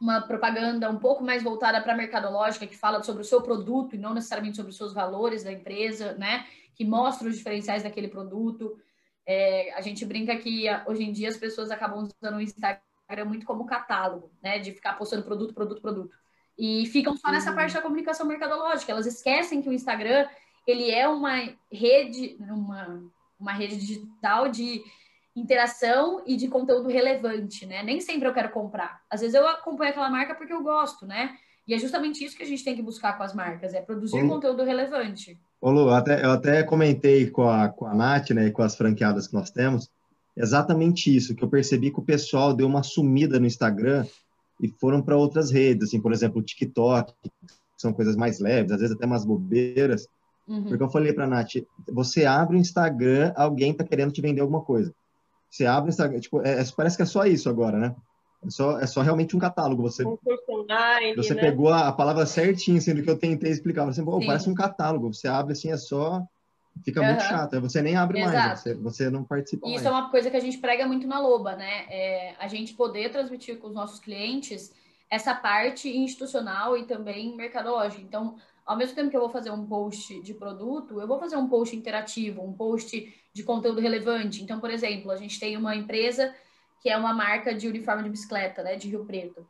[0.00, 3.94] uma propaganda um pouco mais voltada para a mercadológica, que fala sobre o seu produto
[3.94, 6.46] e não necessariamente sobre os seus valores da empresa, né?
[6.74, 8.78] Que mostra os diferenciais daquele produto.
[9.26, 12.80] É, a gente brinca que hoje em dia as pessoas acabam usando o Instagram
[13.24, 14.58] muito como catálogo, né?
[14.58, 16.16] De ficar postando produto, produto, produto.
[16.58, 17.56] E ficam só nessa uhum.
[17.56, 18.92] parte da comunicação mercadológica.
[18.92, 20.26] Elas esquecem que o Instagram
[20.66, 21.36] ele é uma
[21.70, 23.02] rede, uma,
[23.38, 24.82] uma rede digital de
[25.36, 27.82] interação e de conteúdo relevante, né?
[27.82, 29.00] Nem sempre eu quero comprar.
[29.10, 31.36] Às vezes eu acompanho aquela marca porque eu gosto, né?
[31.66, 34.20] E é justamente isso que a gente tem que buscar com as marcas, é produzir
[34.20, 34.34] Como...
[34.34, 35.38] conteúdo relevante.
[35.60, 38.62] Ô Lu, eu até, eu até comentei com a, com a Nath, né, e com
[38.62, 39.90] as franqueadas que nós temos,
[40.36, 44.06] exatamente isso, que eu percebi que o pessoal deu uma sumida no Instagram
[44.60, 47.30] e foram para outras redes, assim, por exemplo, o TikTok, que
[47.76, 50.08] são coisas mais leves, às vezes até umas bobeiras,
[50.46, 50.64] uhum.
[50.64, 51.54] porque eu falei para a Nath,
[51.88, 54.94] você abre o Instagram, alguém está querendo te vender alguma coisa.
[55.50, 57.94] Você abre o Instagram, tipo, é, é, parece que é só isso agora, né?
[58.44, 59.82] É só, é só realmente um catálogo.
[59.82, 60.18] Você, um
[61.16, 61.40] você né?
[61.40, 63.86] pegou a, a, palavra certinha, sendo que eu tentei explicar.
[63.86, 65.12] Você, oh, parece um catálogo.
[65.12, 66.22] Você abre assim, é só.
[66.82, 67.06] Fica uhum.
[67.06, 67.60] muito chato.
[67.60, 68.36] Você nem abre Exato.
[68.36, 69.86] mais, você, você não participa Isso mais.
[69.86, 71.86] é uma coisa que a gente prega muito na Loba, né?
[71.88, 74.72] É, a gente poder transmitir com os nossos clientes
[75.10, 78.02] essa parte institucional e também mercadológica.
[78.02, 81.36] Então, ao mesmo tempo que eu vou fazer um post de produto, eu vou fazer
[81.36, 84.42] um post interativo, um post de conteúdo relevante.
[84.42, 86.34] Então, por exemplo, a gente tem uma empresa
[86.80, 89.46] que é uma marca de uniforme de bicicleta, né, de Rio Preto.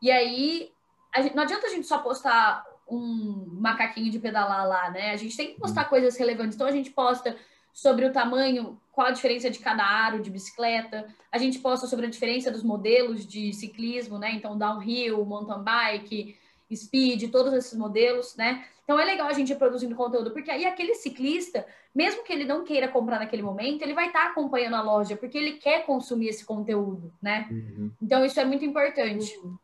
[0.00, 0.70] E aí,
[1.16, 5.10] gente, não adianta a gente só postar um macaquinho de pedalar lá, né?
[5.10, 6.54] A gente tem que postar coisas relevantes.
[6.54, 7.36] Então, a gente posta
[7.72, 11.06] sobre o tamanho, qual a diferença de cada aro de bicicleta.
[11.30, 14.32] A gente posta sobre a diferença dos modelos de ciclismo, né?
[14.32, 16.36] Então, downhill, mountain bike,
[16.74, 18.64] speed, todos esses modelos, né?
[18.82, 22.44] Então é legal a gente ir produzindo conteúdo, porque aí aquele ciclista, mesmo que ele
[22.44, 25.84] não queira comprar naquele momento, ele vai estar tá acompanhando a loja, porque ele quer
[25.84, 27.48] consumir esse conteúdo, né?
[27.50, 27.90] Uhum.
[28.00, 29.36] Então isso é muito importante.
[29.38, 29.56] Uhum.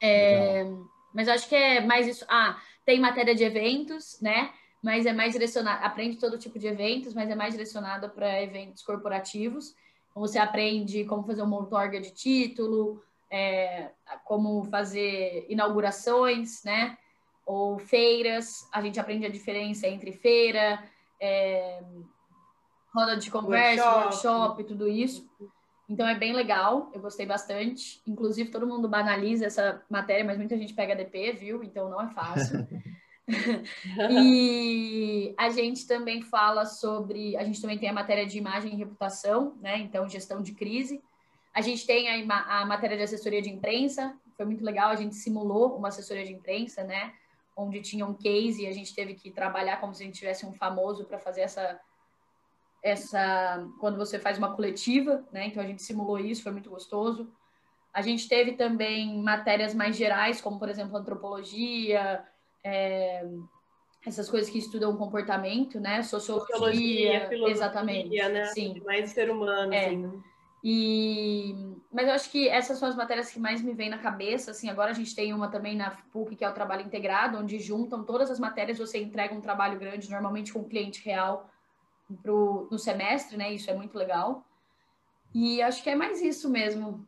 [0.00, 0.70] É,
[1.14, 2.26] mas acho que é mais isso.
[2.28, 4.52] Ah, tem matéria de eventos, né?
[4.82, 8.82] Mas é mais direcionado, aprende todo tipo de eventos, mas é mais direcionado para eventos
[8.82, 9.74] corporativos.
[10.10, 13.90] Então, você aprende como fazer uma outorga de título, é,
[14.24, 16.98] como fazer inaugurações, né?
[17.46, 18.68] Ou feiras.
[18.72, 20.82] A gente aprende a diferença entre feira,
[21.20, 21.80] é,
[22.94, 24.28] roda de conversa, workshop.
[24.28, 25.26] workshop, tudo isso.
[25.88, 28.00] Então é bem legal, eu gostei bastante.
[28.06, 31.62] Inclusive, todo mundo banaliza essa matéria, mas muita gente pega DP, viu?
[31.62, 32.66] Então não é fácil.
[34.10, 37.36] e a gente também fala sobre.
[37.36, 39.78] A gente também tem a matéria de imagem e reputação, né?
[39.78, 41.02] Então, gestão de crise.
[41.52, 44.90] A gente tem a, a matéria de assessoria de imprensa, foi muito legal.
[44.90, 47.12] A gente simulou uma assessoria de imprensa, né?
[47.56, 50.44] Onde tinha um case e a gente teve que trabalhar como se a gente tivesse
[50.44, 51.78] um famoso para fazer essa
[52.84, 55.46] essa quando você faz uma coletiva, né?
[55.46, 57.32] Então a gente simulou isso, foi muito gostoso.
[57.92, 62.22] A gente teve também matérias mais gerais, como por exemplo antropologia,
[62.62, 63.26] é,
[64.04, 66.02] essas coisas que estudam comportamento, né?
[66.02, 68.44] Sociologia, Sociologia exatamente, né?
[68.46, 68.82] Sim.
[68.84, 69.86] Mais ser humano, é.
[69.86, 69.96] assim.
[69.96, 70.12] Né?
[70.62, 71.54] E
[71.90, 74.68] mas eu acho que essas são as matérias que mais me vêm na cabeça, assim,
[74.68, 78.02] agora a gente tem uma também na PUC que é o trabalho integrado, onde juntam
[78.02, 81.48] todas as matérias, você entrega um trabalho grande, normalmente com um cliente real
[82.22, 83.52] pro, no semestre, né?
[83.52, 84.44] Isso é muito legal.
[85.34, 87.06] E acho que é mais isso mesmo.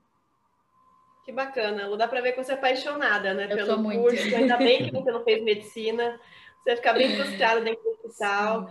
[1.24, 1.96] Que bacana, Lu.
[1.96, 3.44] Dá para ver que você é apaixonada, né?
[3.50, 4.22] Eu pelo curso.
[4.22, 4.36] Muito.
[4.36, 6.20] Ainda bem que você não fez medicina.
[6.58, 8.70] Você vai ficar bem frustrada dentro do hospital.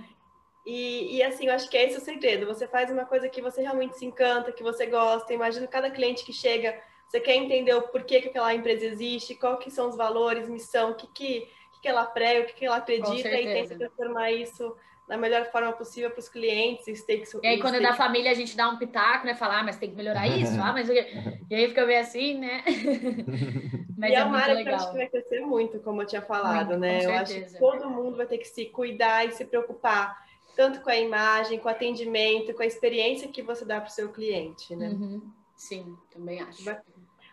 [0.66, 2.48] E, e, assim, eu acho que é esse o segredo.
[2.48, 5.34] Você faz uma coisa que você realmente se encanta, que você gosta.
[5.34, 9.58] Imagina cada cliente que chega, você quer entender o porquê que aquela empresa existe, qual
[9.58, 11.48] que são os valores, missão, o que, que,
[11.82, 14.76] que ela prega, o que, que ela acredita e tenta transformar isso
[15.08, 17.06] da melhor forma possível para os clientes.
[17.08, 19.36] e aí, quando é da família, a gente dá um pitaco, né?
[19.36, 20.90] Falar, ah, mas tem que melhorar isso, ah, mas...
[21.48, 22.64] E aí fica bem assim, né?
[23.96, 24.64] mas e é, é uma área legal.
[24.64, 27.06] que eu acho que vai crescer muito, como eu tinha falado, muito, né?
[27.06, 30.26] Eu acho que todo mundo vai ter que se cuidar e se preocupar,
[30.56, 33.92] tanto com a imagem, com o atendimento, com a experiência que você dá para o
[33.92, 34.90] seu cliente, né?
[34.90, 35.22] Uhum.
[35.56, 36.64] Sim, também acho.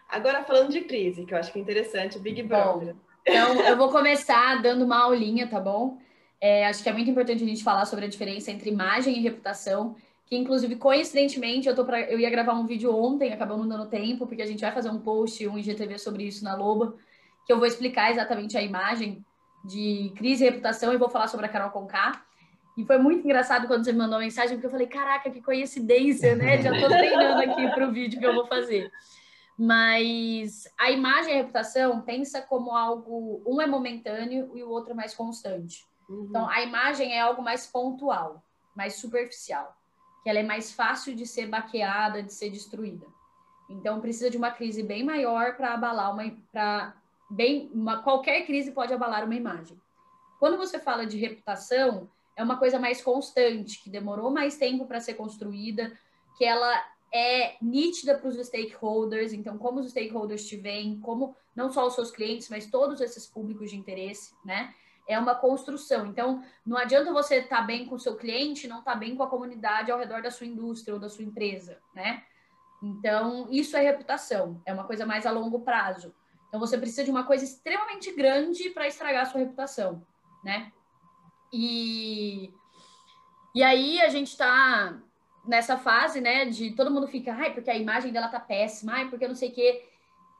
[0.09, 2.95] Agora, falando de crise, que eu acho que é interessante, o Big Brother.
[2.95, 5.97] Bom, então, eu vou começar dando uma aulinha, tá bom?
[6.43, 9.20] É, acho que é muito importante a gente falar sobre a diferença entre imagem e
[9.20, 9.95] reputação,
[10.26, 13.86] que inclusive, coincidentemente, eu, tô pra, eu ia gravar um vídeo ontem, acabou não dando
[13.86, 16.97] tempo, porque a gente vai fazer um post, um IGTV sobre isso na Loba,
[17.47, 19.24] que eu vou explicar exatamente a imagem
[19.64, 22.24] de crise e reputação e vou falar sobre a Carol Conká.
[22.76, 25.40] E foi muito engraçado quando você me mandou a mensagem, porque eu falei, caraca, que
[25.40, 26.61] coincidência, né?
[26.61, 28.90] Já tô treinando aqui para o vídeo que eu vou fazer.
[29.57, 34.90] Mas a imagem e a reputação pensa como algo, um é momentâneo e o outro
[34.90, 35.91] é mais constante.
[36.09, 36.26] Uhum.
[36.28, 38.42] Então, a imagem é algo mais pontual,
[38.74, 39.76] mais superficial,
[40.22, 43.07] que ela é mais fácil de ser baqueada, de ser destruída.
[43.68, 46.94] Então, precisa de uma crise bem maior para abalar uma, para
[47.30, 49.80] bem, uma, qualquer crise pode abalar uma imagem.
[50.38, 55.00] Quando você fala de reputação, é uma coisa mais constante, que demorou mais tempo para
[55.00, 55.96] ser construída,
[56.36, 61.70] que ela é nítida para os stakeholders, então como os stakeholders te veem, como não
[61.70, 64.74] só os seus clientes, mas todos esses públicos de interesse, né?
[65.09, 66.07] É uma construção.
[66.07, 69.16] Então, não adianta você estar tá bem com o seu cliente, não estar tá bem
[69.16, 72.22] com a comunidade ao redor da sua indústria ou da sua empresa, né?
[72.82, 76.14] Então, isso é reputação, é uma coisa mais a longo prazo.
[76.48, 80.05] Então, você precisa de uma coisa extremamente grande para estragar a sua reputação,
[80.44, 80.72] né?
[81.53, 82.53] E,
[83.55, 84.98] e aí a gente está
[85.44, 89.09] nessa fase, né, de todo mundo fica, ai, porque a imagem dela tá péssima, ai,
[89.11, 89.88] porque não sei o quê.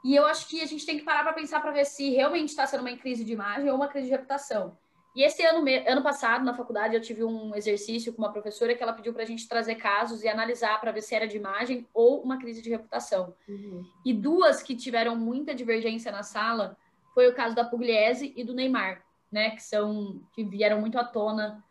[0.05, 2.49] E eu acho que a gente tem que parar para pensar para ver se realmente
[2.49, 4.77] está sendo uma crise de imagem ou uma crise de reputação.
[5.15, 8.83] E esse ano, ano passado, na faculdade, eu tive um exercício com uma professora que
[8.83, 11.87] ela pediu para a gente trazer casos e analisar para ver se era de imagem
[11.93, 13.35] ou uma crise de reputação.
[13.47, 13.85] Uhum.
[14.07, 16.77] E duas que tiveram muita divergência na sala
[17.15, 19.51] foi o caso da Pugliese e do Neymar, né?
[19.51, 21.63] Que são que vieram muito à tona.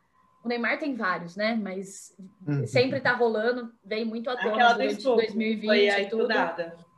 [0.46, 1.56] O Neymar tem vários, né?
[1.60, 2.16] Mas
[2.48, 2.68] uhum.
[2.68, 6.22] sempre está rolando, vem muito à tona Aquela durante 2020 foi e tudo.
[6.22, 6.91] Estudada.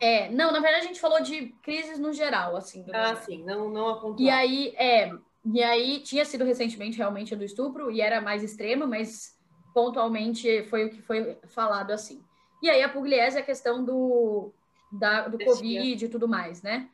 [0.00, 2.84] É, não, na verdade a gente falou de crises no geral, assim.
[2.92, 5.12] ah, sim, não, não a E aí, é,
[5.44, 9.36] e aí tinha sido recentemente realmente do estupro e era mais extrema, mas
[9.74, 12.22] pontualmente foi o que foi falado assim.
[12.62, 14.52] E aí a Pugliese é a questão do,
[14.90, 16.88] da, do Covid e tudo mais, né?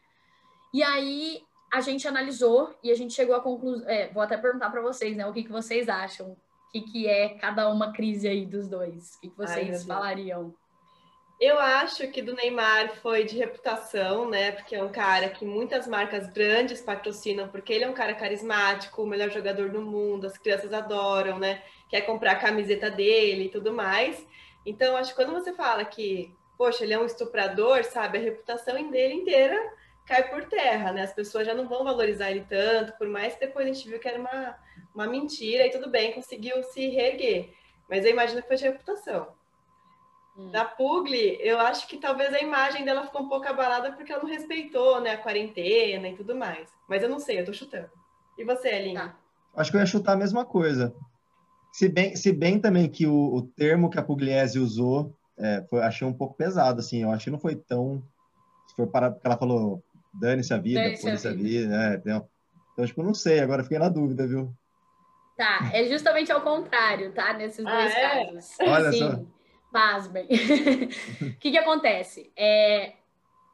[0.73, 1.43] E aí
[1.73, 3.89] a gente analisou e a gente chegou à conclusão.
[3.89, 5.27] É, vou até perguntar para vocês, né?
[5.27, 6.33] O que, que vocês acham?
[6.33, 9.15] O que, que é cada uma crise aí dos dois?
[9.17, 10.55] O que, que vocês Ai, falariam?
[11.41, 14.53] Eu acho que do Neymar foi de reputação, né?
[14.53, 19.03] Porque é um cara que muitas marcas grandes patrocinam, porque ele é um cara carismático,
[19.03, 21.63] o melhor jogador do mundo, as crianças adoram, né?
[21.89, 24.25] Quer comprar a camiseta dele e tudo mais.
[24.65, 28.19] Então, acho que quando você fala que, poxa, ele é um estuprador, sabe?
[28.19, 29.61] A reputação dele inteira
[30.07, 31.03] cai por terra, né?
[31.03, 33.99] As pessoas já não vão valorizar ele tanto, por mais que depois a gente viu
[33.99, 34.57] que era uma,
[34.95, 37.53] uma mentira e tudo bem, conseguiu se reerguer.
[37.89, 39.35] Mas eu imagino que foi de reputação.
[40.37, 40.51] Hum.
[40.51, 44.23] Da Pugli, eu acho que talvez a imagem dela ficou um pouco abalada porque ela
[44.23, 46.69] não respeitou né, a quarentena e tudo mais.
[46.89, 47.91] Mas eu não sei, eu tô chutando.
[48.37, 48.95] E você, Aline?
[48.95, 49.17] Tá.
[49.57, 50.95] Acho que eu ia chutar a mesma coisa.
[51.73, 55.83] Se bem, se bem também que o, o termo que a Pugliese usou, é, foi,
[55.83, 57.03] achei um pouco pesado, assim.
[57.03, 58.03] Eu acho que não foi tão...
[58.67, 59.83] Se for para porque ela falou,
[60.13, 61.43] dane-se a vida, dane-se a vida.
[61.43, 61.95] vida né?
[61.97, 62.29] Então,
[62.73, 64.53] então, tipo, não sei, agora fiquei na dúvida, viu?
[65.37, 67.33] Tá, é justamente ao contrário, tá?
[67.33, 68.01] Nesses ah, dois é?
[68.01, 68.57] casos.
[68.61, 68.99] Olha Sim.
[68.99, 69.34] só.
[69.75, 70.27] Pasmem.
[70.27, 72.31] O que, que acontece?
[72.37, 72.93] É,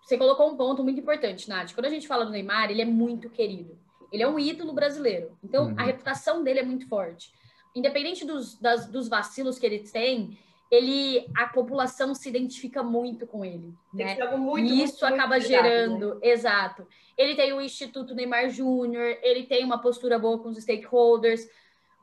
[0.03, 1.73] você colocou um ponto muito importante, Nath.
[1.73, 3.79] Quando a gente fala do Neymar, ele é muito querido.
[4.13, 5.39] Ele é um ídolo brasileiro.
[5.43, 5.75] Então, uhum.
[5.79, 7.33] a reputação dele é muito forte.
[7.75, 10.37] Independente dos, das, dos vacilos que ele tem,
[10.71, 13.73] ele, a população se identifica muito com ele.
[13.95, 14.19] Né?
[14.37, 16.21] Muito, e isso muito, acaba muito gerando, né?
[16.23, 16.87] exato.
[17.17, 21.49] Ele tem o Instituto Neymar Júnior, ele tem uma postura boa com os stakeholders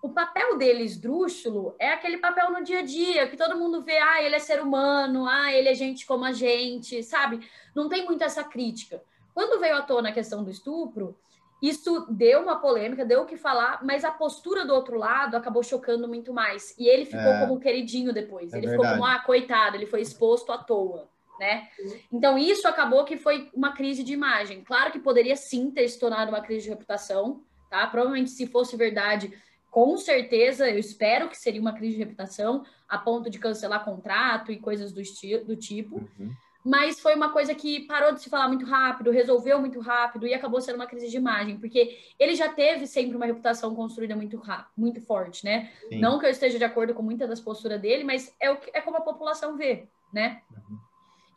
[0.02, 3.98] o papel dele esdrúxulo é aquele papel no dia a dia, que todo mundo vê,
[3.98, 7.48] ah, ele é ser humano, ah, ele é gente como a gente, sabe?
[7.76, 9.02] Não tem muito essa crítica.
[9.34, 11.18] Quando veio à tona a questão do estupro,
[11.62, 15.64] isso deu uma polêmica, deu o que falar, mas a postura do outro lado acabou
[15.64, 16.76] chocando muito mais.
[16.78, 18.54] E ele ficou é, como queridinho depois.
[18.54, 18.90] É ele verdade.
[18.90, 21.68] ficou como, ah, coitado, ele foi exposto à toa, né?
[22.12, 24.64] Então, isso acabou que foi uma crise de imagem.
[24.64, 27.42] Claro que poderia sim ter se tornado uma crise de reputação,
[27.72, 27.88] tá?
[27.88, 29.34] Provavelmente, se fosse verdade,
[29.78, 34.52] com certeza, eu espero que seria uma crise de reputação, a ponto de cancelar contrato
[34.52, 35.04] e coisas do,
[35.46, 35.98] do tipo.
[35.98, 36.32] Uhum.
[36.66, 40.34] Mas foi uma coisa que parou de se falar muito rápido, resolveu muito rápido e
[40.34, 44.38] acabou sendo uma crise de imagem, porque ele já teve sempre uma reputação construída muito
[44.38, 45.72] rápido, muito forte, né?
[45.90, 46.00] Sim.
[46.00, 48.82] Não que eu esteja de acordo com muitas das posturas dele, mas é, o, é
[48.82, 50.42] como a população vê, né?
[50.50, 50.78] Uhum.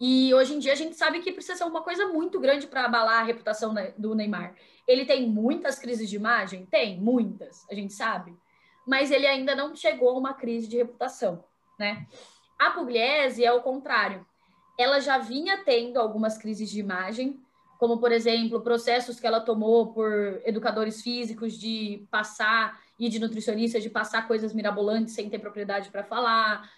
[0.01, 2.87] E hoje em dia a gente sabe que precisa ser uma coisa muito grande para
[2.87, 4.55] abalar a reputação do Neymar.
[4.91, 6.67] Ele tem muitas crises de imagem?
[6.67, 8.35] Tem, muitas, a gente sabe.
[8.87, 11.45] Mas ele ainda não chegou a uma crise de reputação,
[11.79, 12.07] né?
[12.59, 14.27] A Pugliese é o contrário.
[14.79, 17.41] Ela já vinha tendo algumas crises de imagem,
[17.79, 23.83] como, por exemplo, processos que ela tomou por educadores físicos de passar, e de nutricionistas,
[23.83, 26.71] de passar coisas mirabolantes sem ter propriedade para falar,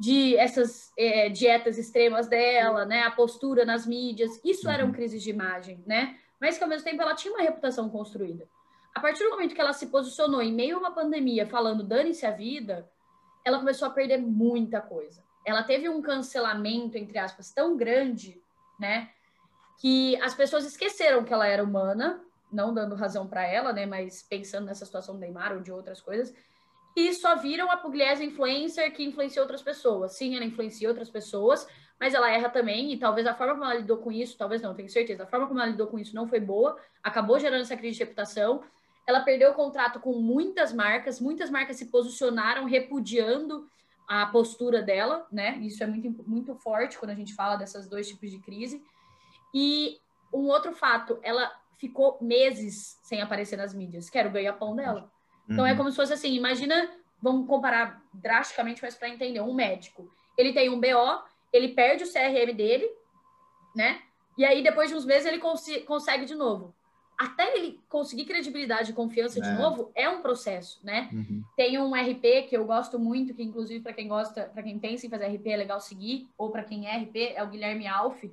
[0.00, 4.72] de essas é, dietas extremas dela, né, a postura nas mídias, isso uhum.
[4.72, 6.18] eram crises de imagem, né?
[6.40, 8.48] Mas que ao mesmo tempo ela tinha uma reputação construída.
[8.94, 12.26] A partir do momento que ela se posicionou em meio a uma pandemia falando dane-se
[12.26, 12.90] a vida,
[13.44, 15.22] ela começou a perder muita coisa.
[15.44, 18.42] Ela teve um cancelamento, entre aspas, tão grande,
[18.78, 19.10] né,
[19.78, 22.22] que as pessoas esqueceram que ela era humana,
[22.52, 26.00] não dando razão para ela, né, mas pensando nessa situação do Neymar ou de outras
[26.00, 26.34] coisas,
[26.96, 30.16] e só viram a Pugliese influencer que influencia outras pessoas.
[30.16, 31.66] Sim, ela influencia outras pessoas,
[32.00, 34.74] mas ela erra também, e talvez a forma como ela lidou com isso, talvez não,
[34.74, 37.76] tenho certeza, a forma como ela lidou com isso não foi boa, acabou gerando essa
[37.76, 38.62] crise de reputação.
[39.06, 43.68] Ela perdeu o contrato com muitas marcas, muitas marcas se posicionaram repudiando
[44.08, 45.58] a postura dela, né?
[45.58, 48.82] Isso é muito, muito forte quando a gente fala dessas dois tipos de crise.
[49.54, 49.98] E
[50.32, 55.10] um outro fato, ela ficou meses sem aparecer nas mídias, que era o ganha-pão dela.
[55.48, 55.74] Então é uhum.
[55.74, 56.90] é como se fosse assim, imagina,
[57.20, 60.12] vamos comparar drasticamente, mas para entender, um médico.
[60.36, 61.22] Ele tem um BO,
[61.52, 62.88] ele perde o CRM dele,
[63.74, 64.02] né?
[64.36, 66.74] E aí depois de uns meses ele cons consegue de novo.
[67.18, 69.42] Até ele conseguir credibilidade e confiança é.
[69.42, 71.10] de novo é um processo, né?
[71.12, 71.42] Uhum.
[71.54, 75.06] Tem um RP que eu gosto muito, que inclusive para quem gosta, para quem pensa
[75.06, 78.24] em fazer RP é legal seguir, ou para quem é RP, é o Guilherme Alf.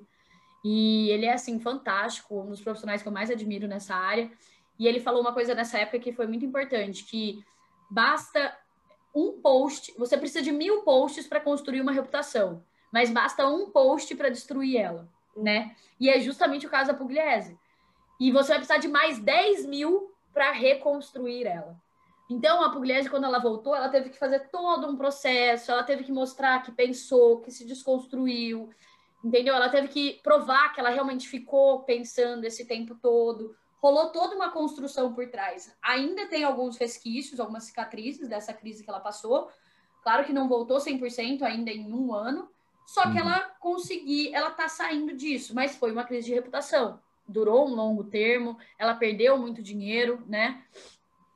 [0.63, 4.31] E ele é assim fantástico, um dos profissionais que eu mais admiro nessa área.
[4.79, 7.43] E ele falou uma coisa nessa época que foi muito importante, que
[7.89, 8.57] basta
[9.13, 14.13] um post, você precisa de mil posts para construir uma reputação, mas basta um post
[14.15, 15.75] para destruir ela, né?
[15.99, 17.57] E é justamente o caso da Pugliese.
[18.19, 21.79] E você vai precisar de mais 10 mil para reconstruir ela.
[22.29, 26.03] Então, a Pugliese, quando ela voltou, ela teve que fazer todo um processo, ela teve
[26.03, 28.69] que mostrar que pensou, que se desconstruiu,
[29.23, 29.55] entendeu?
[29.55, 34.51] Ela teve que provar que ela realmente ficou pensando esse tempo todo, rolou toda uma
[34.51, 35.73] construção por trás.
[35.81, 39.49] Ainda tem alguns resquícios, algumas cicatrizes dessa crise que ela passou.
[40.03, 42.49] Claro que não voltou 100% ainda em um ano,
[42.87, 43.19] só que uhum.
[43.19, 47.01] ela conseguiu, ela tá saindo disso, mas foi uma crise de reputação.
[47.27, 50.63] Durou um longo termo, ela perdeu muito dinheiro, né?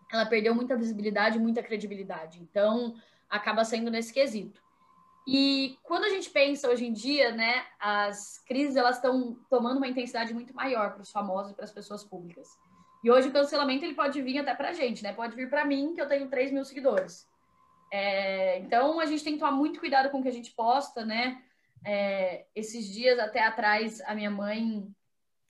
[0.10, 2.40] Ela perdeu muita visibilidade, muita credibilidade.
[2.42, 2.96] Então,
[3.30, 4.64] acaba sendo nesse quesito.
[5.28, 9.90] E quando a gente pensa hoje em dia, né, as crises elas estão tomando uma
[9.90, 12.48] intensidade muito maior para os famosos e para as pessoas públicas.
[13.04, 15.12] E hoje o cancelamento ele pode vir até para a gente, né?
[15.12, 17.30] Pode vir para mim, que eu tenho 3 mil seguidores.
[17.92, 21.06] É, então a gente tem que tomar muito cuidado com o que a gente posta,
[21.06, 21.44] né?
[21.86, 24.88] É, esses dias até atrás, a minha mãe,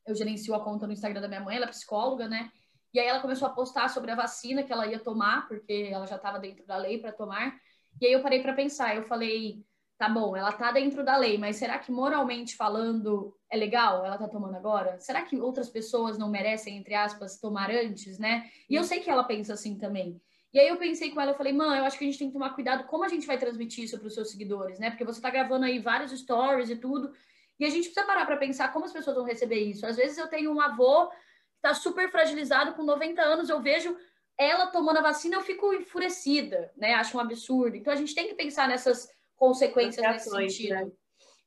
[0.08, 2.52] eu gerencio a conta no Instagram da minha mãe, ela é psicóloga, né?
[2.94, 6.06] E aí ela começou a postar sobre a vacina que ela ia tomar, porque ela
[6.08, 7.56] já estava dentro da lei para tomar.
[8.02, 9.64] E aí eu parei para pensar, eu falei,
[9.98, 14.18] tá bom, ela tá dentro da lei, mas será que moralmente falando é legal ela
[14.18, 15.00] tá tomando agora?
[15.00, 18.50] Será que outras pessoas não merecem, entre aspas, tomar antes, né?
[18.68, 20.20] E eu sei que ela pensa assim também.
[20.54, 22.28] E aí eu pensei com ela, eu falei, mãe, eu acho que a gente tem
[22.28, 24.90] que tomar cuidado como a gente vai transmitir isso para os seus seguidores, né?
[24.90, 27.14] Porque você tá gravando aí vários stories e tudo,
[27.60, 29.86] e a gente precisa parar para pensar como as pessoas vão receber isso.
[29.86, 33.96] Às vezes eu tenho um avô que tá super fragilizado com 90 anos, eu vejo
[34.38, 36.96] ela tomando a vacina, eu fico enfurecida, né?
[36.96, 37.78] Acho um absurdo.
[37.78, 40.74] Então a gente tem que pensar nessas consequências nesse sentido.
[40.74, 40.92] Né?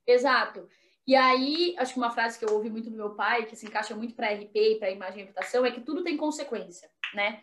[0.07, 0.69] Exato.
[1.07, 3.67] E aí, acho que uma frase que eu ouvi muito do meu pai, que se
[3.67, 7.43] encaixa muito para RP e para imagem e reputação, é que tudo tem consequência, né?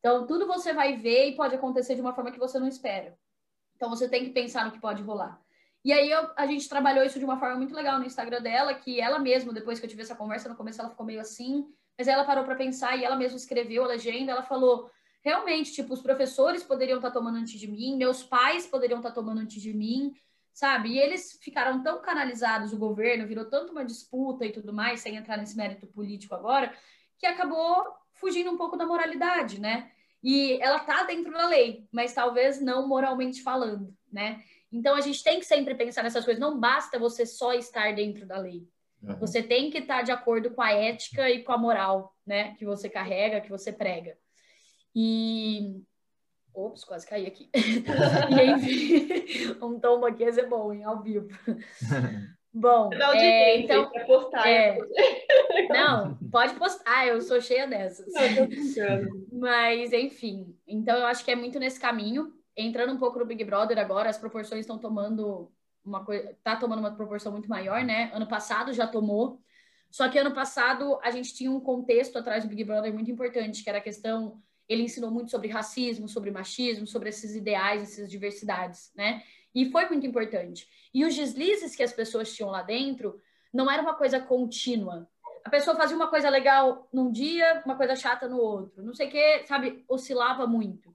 [0.00, 3.16] Então, tudo você vai ver e pode acontecer de uma forma que você não espera.
[3.76, 5.40] Então, você tem que pensar no que pode rolar.
[5.84, 8.74] E aí, eu, a gente trabalhou isso de uma forma muito legal no Instagram dela,
[8.74, 11.66] que ela mesma, depois que eu tive essa conversa, no começo ela ficou meio assim,
[11.96, 14.90] mas ela parou para pensar e ela mesma escreveu a legenda, ela falou,
[15.22, 19.10] realmente, tipo, os professores poderiam estar tá tomando antes de mim, meus pais poderiam estar
[19.10, 20.14] tá tomando antes de mim,
[20.52, 20.90] sabe?
[20.90, 25.16] E eles ficaram tão canalizados, o governo virou tanto uma disputa e tudo mais, sem
[25.16, 26.74] entrar nesse mérito político agora,
[27.18, 27.84] que acabou
[28.20, 29.90] fugindo um pouco da moralidade, né?
[30.22, 34.42] E ela tá dentro da lei, mas talvez não moralmente falando, né?
[34.70, 36.40] Então a gente tem que sempre pensar nessas coisas.
[36.40, 38.68] Não basta você só estar dentro da lei.
[39.02, 39.16] Uhum.
[39.18, 42.54] Você tem que estar de acordo com a ética e com a moral, né?
[42.56, 44.16] Que você carrega, que você prega.
[44.94, 45.82] E.
[46.52, 47.48] Ops, quase caí aqui.
[47.54, 50.84] e enfim, um tombo aqui é bom, hein?
[50.84, 51.28] Ao vivo.
[52.52, 54.76] Bom, é, então, postar, é,
[55.68, 58.06] não, pode postar, eu sou cheia dessas.
[59.32, 62.32] Mas, enfim, então eu acho que é muito nesse caminho.
[62.56, 65.50] Entrando um pouco no Big Brother agora, as proporções estão tomando
[65.84, 68.10] uma coisa, tá tomando uma proporção muito maior, né?
[68.12, 69.40] Ano passado já tomou.
[69.90, 73.62] Só que ano passado a gente tinha um contexto atrás do Big Brother muito importante,
[73.62, 74.40] que era a questão
[74.70, 79.20] ele ensinou muito sobre racismo, sobre machismo, sobre esses ideais, essas diversidades, né?
[79.52, 80.68] E foi muito importante.
[80.94, 83.20] E os deslizes que as pessoas tinham lá dentro
[83.52, 85.09] não era uma coisa contínua.
[85.44, 88.82] A pessoa fazia uma coisa legal num dia, uma coisa chata no outro.
[88.82, 90.94] Não sei o que, sabe, oscilava muito.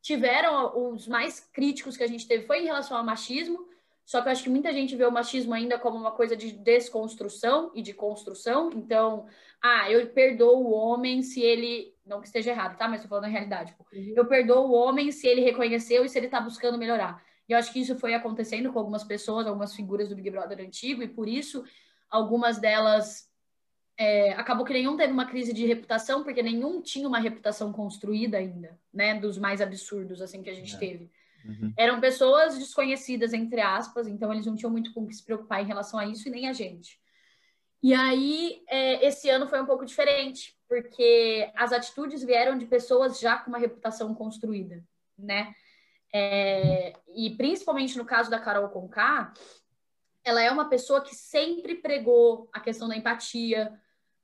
[0.00, 3.68] Tiveram os mais críticos que a gente teve foi em relação ao machismo,
[4.08, 6.50] só que eu acho que muita gente vê o machismo ainda como uma coisa de
[6.50, 8.70] desconstrução e de construção.
[8.74, 9.26] Então,
[9.62, 11.94] ah, eu perdoo o homem se ele.
[12.06, 12.88] Não que esteja errado, tá?
[12.88, 13.72] Mas tô falando a realidade.
[13.72, 13.86] Tipo.
[13.92, 17.22] Eu perdoo o homem se ele reconheceu e se ele tá buscando melhorar.
[17.46, 20.60] E eu acho que isso foi acontecendo com algumas pessoas, algumas figuras do Big Brother
[20.60, 21.62] antigo, e por isso
[22.08, 23.27] algumas delas.
[24.00, 28.38] É, acabou que nenhum teve uma crise de reputação, porque nenhum tinha uma reputação construída
[28.38, 29.18] ainda, né?
[29.18, 30.78] Dos mais absurdos, assim, que a gente é.
[30.78, 31.10] teve.
[31.44, 31.72] Uhum.
[31.76, 35.66] Eram pessoas desconhecidas, entre aspas, então eles não tinham muito com que se preocupar em
[35.66, 37.00] relação a isso e nem a gente.
[37.82, 43.18] E aí, é, esse ano foi um pouco diferente, porque as atitudes vieram de pessoas
[43.18, 44.84] já com uma reputação construída,
[45.18, 45.54] né?
[46.12, 49.32] É, e principalmente no caso da Carol Conká,
[50.24, 53.72] ela é uma pessoa que sempre pregou a questão da empatia,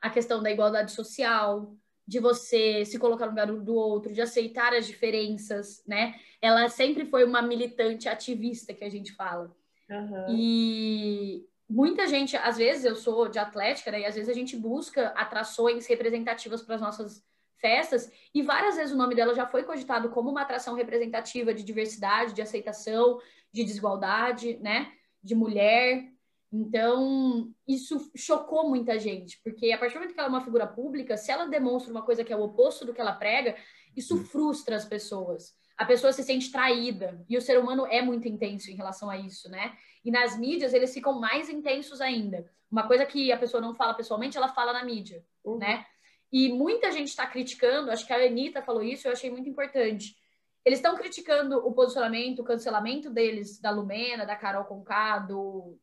[0.04, 1.74] a questão da igualdade social,
[2.06, 6.14] de você se colocar no lugar do outro, de aceitar as diferenças, né?
[6.42, 9.50] Ela sempre foi uma militante ativista, que a gente fala.
[9.88, 10.26] Uhum.
[10.28, 14.00] E muita gente, às vezes eu sou de atlética, né?
[14.00, 17.24] E às vezes a gente busca atrações representativas para as nossas
[17.56, 21.64] festas, e várias vezes o nome dela já foi cogitado como uma atração representativa de
[21.64, 23.18] diversidade, de aceitação,
[23.50, 24.92] de desigualdade, né?
[25.22, 26.12] De mulher,
[26.56, 30.68] então, isso chocou muita gente, porque a partir do momento que ela é uma figura
[30.68, 33.56] pública, se ela demonstra uma coisa que é o oposto do que ela prega,
[33.96, 35.52] isso frustra as pessoas.
[35.76, 39.18] A pessoa se sente traída, e o ser humano é muito intenso em relação a
[39.18, 39.76] isso, né?
[40.04, 42.48] E nas mídias eles ficam mais intensos ainda.
[42.70, 45.58] Uma coisa que a pessoa não fala pessoalmente, ela fala na mídia, uhum.
[45.58, 45.84] né?
[46.30, 50.16] E muita gente está criticando, acho que a Anitta falou isso, eu achei muito importante.
[50.64, 55.76] Eles estão criticando o posicionamento, o cancelamento deles, da Lumena, da Carol Conká, do,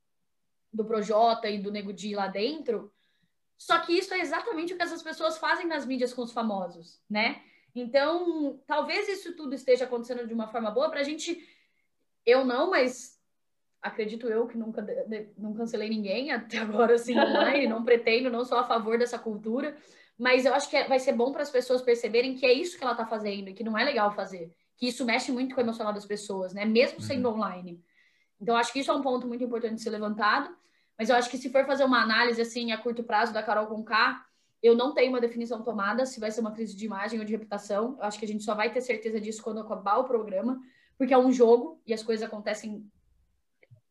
[0.73, 2.91] do Projota e do Nego Di lá dentro.
[3.57, 6.99] Só que isso é exatamente o que essas pessoas fazem nas mídias com os famosos,
[7.09, 7.41] né?
[7.75, 11.47] Então, talvez isso tudo esteja acontecendo de uma forma boa para a gente.
[12.25, 13.19] Eu não, mas
[13.81, 14.85] acredito eu que nunca
[15.37, 19.75] não cancelei ninguém até agora assim online, não pretendo, não sou a favor dessa cultura,
[20.17, 22.77] mas eu acho que é, vai ser bom para as pessoas perceberem que é isso
[22.77, 25.61] que ela está fazendo e que não é legal fazer, que isso mexe muito com
[25.61, 26.65] o emocional das pessoas, né?
[26.65, 27.35] Mesmo sendo uhum.
[27.35, 27.83] online.
[28.41, 30.55] Então, acho que isso é um ponto muito importante de ser levantado.
[30.97, 33.67] Mas eu acho que se for fazer uma análise assim a curto prazo da Carol
[33.67, 34.25] Conká,
[34.61, 37.31] eu não tenho uma definição tomada se vai ser uma crise de imagem ou de
[37.31, 37.97] reputação.
[37.97, 40.61] Eu acho que a gente só vai ter certeza disso quando acabar o programa,
[40.97, 42.85] porque é um jogo e as coisas acontecem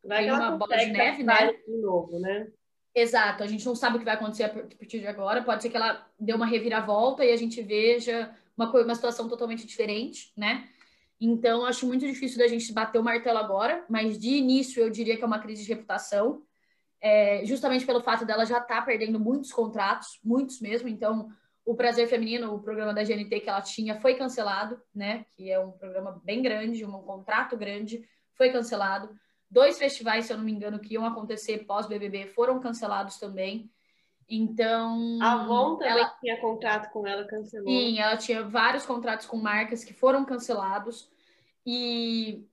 [0.05, 1.53] vai uma bola de neve, né?
[1.53, 2.48] De novo, né?
[2.94, 5.42] Exato, a gente não sabe o que vai acontecer a partir de agora.
[5.42, 9.66] Pode ser que ela dê uma reviravolta e a gente veja uma, uma situação totalmente
[9.66, 10.68] diferente, né?
[11.21, 15.16] Então, acho muito difícil da gente bater o martelo agora, mas de início eu diria
[15.16, 16.43] que é uma crise de reputação,
[17.01, 20.89] é, justamente pelo fato dela já estar tá perdendo muitos contratos, muitos mesmo.
[20.89, 21.29] Então,
[21.64, 25.25] o Prazer Feminino, o programa da GNT que ela tinha, foi cancelado, né?
[25.33, 28.03] Que é um programa bem grande, um contrato grande,
[28.35, 29.11] foi cancelado.
[29.51, 33.71] Dois festivais, se eu não me engano, que iam acontecer pós-BBB foram cancelados também.
[34.31, 35.18] Então.
[35.20, 37.66] A Avon também ela tinha contrato com ela, cancelou.
[37.68, 41.11] Sim, ela tinha vários contratos com marcas que foram cancelados.
[41.66, 42.47] E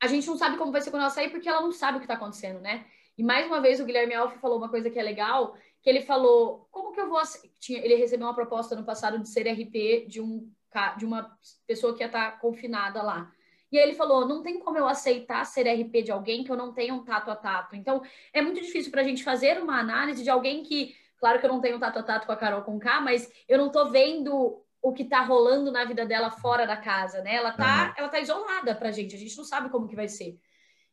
[0.00, 2.00] a gente não sabe como vai ser quando ela sair, porque ela não sabe o
[2.00, 2.86] que está acontecendo, né?
[3.18, 6.02] E mais uma vez o Guilherme Alfa falou uma coisa que é legal, que ele
[6.02, 7.20] falou: como que eu vou.
[7.58, 10.48] Tinha, ele recebeu uma proposta no passado de ser RP de, um,
[10.96, 11.36] de uma
[11.66, 13.30] pessoa que ia estar tá confinada lá.
[13.70, 16.56] E aí ele falou: não tem como eu aceitar ser RP de alguém que eu
[16.56, 17.76] não tenha um tato a tato.
[17.76, 18.02] Então,
[18.32, 21.52] é muito difícil para a gente fazer uma análise de alguém que, claro que eu
[21.52, 23.90] não tenho um tato a tato com a Carol com K, mas eu não estou
[23.90, 27.34] vendo o que está rolando na vida dela fora da casa, né?
[27.34, 27.94] Ela tá, uhum.
[27.98, 30.38] ela tá isolada pra gente, a gente não sabe como que vai ser.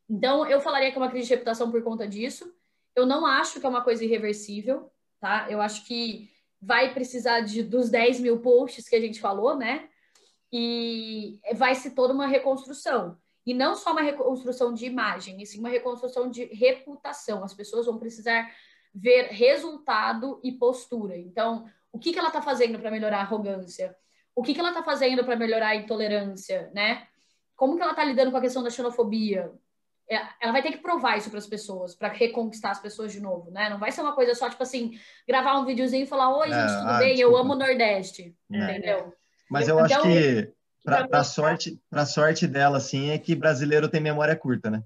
[0.09, 2.53] Então, eu falaria que é uma crise de reputação por conta disso.
[2.95, 5.47] Eu não acho que é uma coisa irreversível, tá?
[5.49, 6.29] Eu acho que
[6.61, 9.87] vai precisar de, dos 10 mil posts que a gente falou, né?
[10.51, 13.17] E vai ser toda uma reconstrução.
[13.45, 17.43] E não só uma reconstrução de imagem, e sim uma reconstrução de reputação.
[17.43, 18.49] As pessoas vão precisar
[18.93, 21.17] ver resultado e postura.
[21.17, 23.95] Então, o que, que ela está fazendo para melhorar a arrogância?
[24.35, 27.07] O que, que ela está fazendo para melhorar a intolerância, né?
[27.55, 29.51] Como que ela está lidando com a questão da xenofobia?
[30.09, 33.19] É, ela vai ter que provar isso para as pessoas, para reconquistar as pessoas de
[33.19, 33.69] novo, né?
[33.69, 36.71] Não vai ser uma coisa só, tipo assim, gravar um videozinho e falar, oi, gente,
[36.71, 37.15] é, tudo ah, bem?
[37.15, 37.35] Desculpa.
[37.35, 38.57] Eu amo o Nordeste, é.
[38.57, 39.13] entendeu?
[39.49, 40.51] Mas eu, eu acho que,
[40.83, 44.83] para sorte, pra sorte dela, assim, é que brasileiro tem memória curta, né?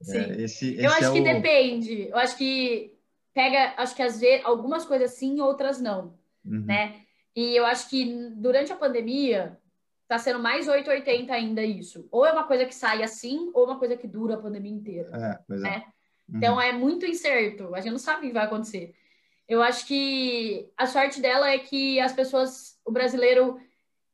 [0.00, 0.18] Sim.
[0.18, 1.24] É, esse, esse eu acho é que o...
[1.24, 2.08] depende.
[2.08, 2.94] Eu acho que
[3.32, 6.14] pega, acho que às vezes algumas coisas sim, outras não,
[6.44, 6.64] uhum.
[6.64, 7.00] né?
[7.34, 8.04] E eu acho que
[8.36, 9.58] durante a pandemia
[10.06, 12.06] tá sendo mais 880 ainda isso.
[12.10, 15.10] Ou é uma coisa que sai assim, ou uma coisa que dura a pandemia inteira.
[15.12, 15.56] É, é.
[15.56, 15.84] Né?
[16.28, 16.36] Uhum.
[16.36, 17.74] Então é muito incerto.
[17.74, 18.94] A gente não sabe o que vai acontecer.
[19.48, 23.60] Eu acho que a sorte dela é que as pessoas, o brasileiro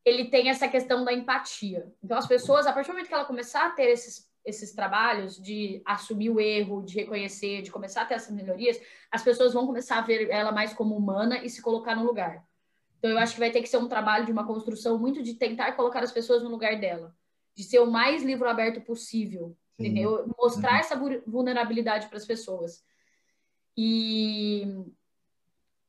[0.04, 1.92] ele tem essa questão da empatia.
[2.02, 5.40] Então, as pessoas, a partir do momento que ela começar a ter esses, esses trabalhos
[5.40, 8.80] de assumir o erro, de reconhecer, de começar a ter essas melhorias,
[9.10, 12.44] as pessoas vão começar a ver ela mais como humana e se colocar no lugar.
[12.98, 15.34] Então, eu acho que vai ter que ser um trabalho de uma construção muito de
[15.34, 17.14] tentar colocar as pessoas no lugar dela,
[17.54, 19.86] de ser o mais livro aberto possível, Sim.
[19.86, 20.30] entendeu?
[20.38, 20.78] Mostrar uhum.
[20.78, 22.82] essa vulnerabilidade para as pessoas.
[23.76, 24.66] E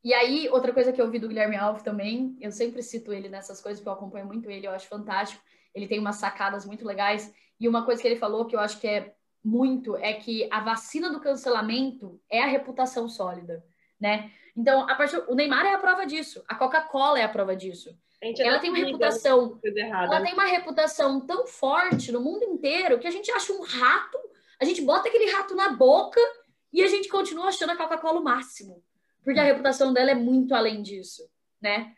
[0.04, 3.30] e aí, outra coisa que eu ouvi do Guilherme Alves também, eu sempre cito ele
[3.30, 5.43] nessas coisas, porque eu acompanho muito ele, eu acho fantástico.
[5.76, 7.32] Ele tem umas sacadas muito legais.
[7.60, 10.60] E uma coisa que ele falou que eu acho que é muito é que a
[10.60, 13.64] vacina do cancelamento é a reputação sólida,
[13.99, 14.32] né?
[14.58, 17.95] Então, a partir, o Neymar é a prova disso, a Coca-Cola é a prova disso.
[18.24, 23.08] A ela tem uma reputação, ela tem uma reputação tão forte no mundo inteiro que
[23.08, 24.18] a gente acha um rato,
[24.60, 26.20] a gente bota aquele rato na boca
[26.74, 28.84] e a gente continua achando a Coca-Cola o máximo
[29.24, 31.30] porque a reputação dela é muito além disso,
[31.61, 31.93] né?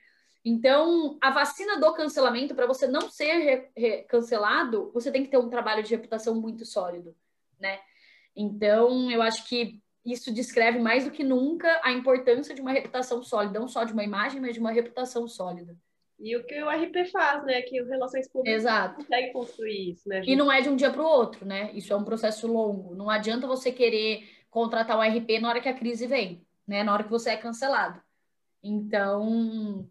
[0.45, 3.71] Então, a vacina do cancelamento, para você não ser
[4.09, 7.15] cancelado, você tem que ter um trabalho de reputação muito sólido,
[7.59, 7.79] né?
[8.35, 13.23] Então, eu acho que isso descreve mais do que nunca a importância de uma reputação
[13.23, 15.77] sólida, não só de uma imagem, mas de uma reputação sólida.
[16.19, 17.61] E o que o RP faz, né?
[17.61, 18.95] Que o Relações Públicas Exato.
[18.95, 20.17] consegue construir isso, né?
[20.17, 20.31] Gente?
[20.31, 21.71] E não é de um dia para o outro, né?
[21.73, 22.93] Isso é um processo longo.
[22.95, 26.83] Não adianta você querer contratar o RP na hora que a crise vem né?
[26.83, 28.01] Na hora que você é cancelado.
[28.61, 29.87] Então,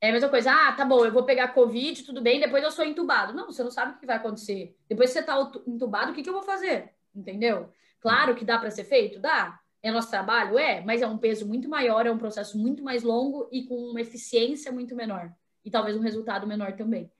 [0.00, 0.52] é a mesma coisa.
[0.52, 3.32] Ah, tá bom, eu vou pegar Covid, tudo bem, depois eu sou entubado.
[3.32, 4.76] Não, você não sabe o que vai acontecer.
[4.88, 6.92] Depois que você tá entubado, o que, que eu vou fazer?
[7.14, 7.72] Entendeu?
[8.00, 9.20] Claro que dá para ser feito?
[9.20, 9.58] Dá.
[9.82, 10.58] É nosso trabalho?
[10.58, 13.76] É, mas é um peso muito maior, é um processo muito mais longo e com
[13.76, 15.32] uma eficiência muito menor.
[15.64, 17.10] E talvez um resultado menor também.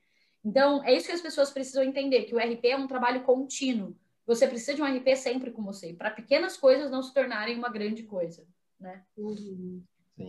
[0.44, 3.96] Então, é isso que as pessoas precisam entender, que o RP é um trabalho contínuo.
[4.26, 7.68] Você precisa de um RP sempre com você, para pequenas coisas não se tornarem uma
[7.68, 8.46] grande coisa
[8.80, 9.02] né?
[9.16, 9.82] Uhum.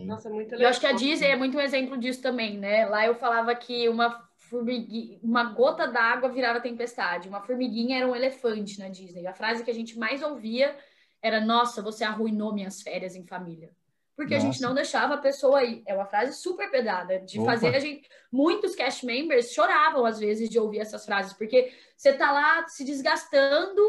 [0.06, 0.62] Nossa, muito legal.
[0.62, 2.86] Eu acho que a Disney é muito um exemplo disso também, né?
[2.86, 8.14] Lá eu falava que uma formiguinha, uma gota d'água virava tempestade, uma formiguinha era um
[8.14, 9.26] elefante na Disney.
[9.26, 10.76] A frase que a gente mais ouvia
[11.20, 13.70] era: Nossa, você arruinou minhas férias em família.
[14.16, 14.48] Porque Nossa.
[14.48, 15.82] a gente não deixava a pessoa ir.
[15.86, 17.52] É uma frase super pedada, de Opa.
[17.52, 18.08] fazer a gente.
[18.30, 22.84] Muitos cast members choravam às vezes de ouvir essas frases, porque você tá lá se
[22.84, 23.80] desgastando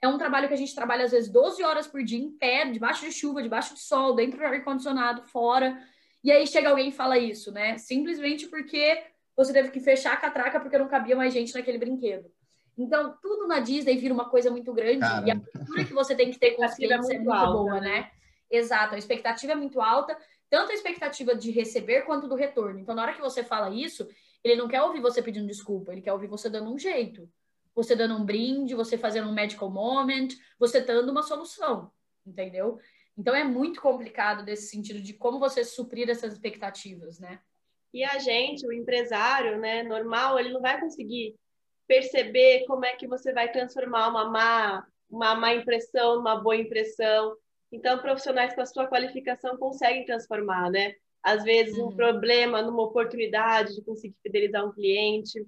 [0.00, 2.64] é um trabalho que a gente trabalha às vezes 12 horas por dia em pé,
[2.66, 5.76] debaixo de chuva, debaixo de sol, dentro do ar-condicionado, fora.
[6.22, 7.76] E aí chega alguém e fala isso, né?
[7.78, 9.02] Simplesmente porque
[9.36, 12.30] você teve que fechar a catraca porque não cabia mais gente naquele brinquedo.
[12.76, 15.28] Então, tudo na Disney vira uma coisa muito grande Caramba.
[15.28, 17.52] e a cultura que você tem que ter com os clientes é muito, é muito
[17.52, 17.90] boa, né?
[17.90, 18.10] né?
[18.48, 20.16] Exato, a expectativa é muito alta,
[20.48, 22.78] tanto a expectativa de receber quanto do retorno.
[22.78, 24.08] Então, na hora que você fala isso,
[24.44, 27.28] ele não quer ouvir você pedindo desculpa, ele quer ouvir você dando um jeito
[27.78, 31.92] você dando um brinde, você fazendo um medical moment, você dando uma solução,
[32.26, 32.76] entendeu?
[33.16, 37.38] Então é muito complicado desse sentido de como você suprir essas expectativas, né?
[37.94, 41.36] E a gente, o empresário, né, normal, ele não vai conseguir
[41.86, 47.36] perceber como é que você vai transformar uma má, uma má impressão numa boa impressão.
[47.70, 50.96] Então, profissionais com a sua qualificação conseguem transformar, né?
[51.22, 51.90] Às vezes, uhum.
[51.90, 55.46] um problema numa oportunidade de conseguir fidelizar um cliente.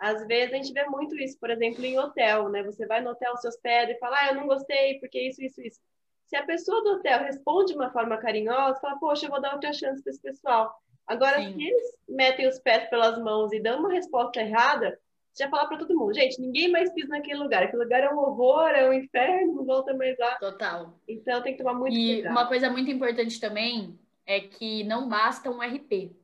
[0.00, 2.62] Às vezes a gente vê muito isso, por exemplo, em hotel, né?
[2.62, 5.60] Você vai no hotel, se hospeda e fala, ah, eu não gostei, porque isso, isso,
[5.60, 5.78] isso.
[6.24, 9.52] Se a pessoa do hotel responde de uma forma carinhosa, fala, poxa, eu vou dar
[9.52, 10.74] outra chance para esse pessoal.
[11.06, 11.52] Agora, Sim.
[11.52, 14.98] se eles metem os pés pelas mãos e dão uma resposta errada,
[15.32, 17.62] você já fala para todo mundo, gente, ninguém mais pisa naquele lugar.
[17.62, 20.36] Aquele lugar é um horror, é um inferno, não volta mais lá.
[20.36, 20.98] Total.
[21.06, 22.32] Então tem que tomar muito e cuidado.
[22.32, 26.19] E uma coisa muito importante também é que não basta um RP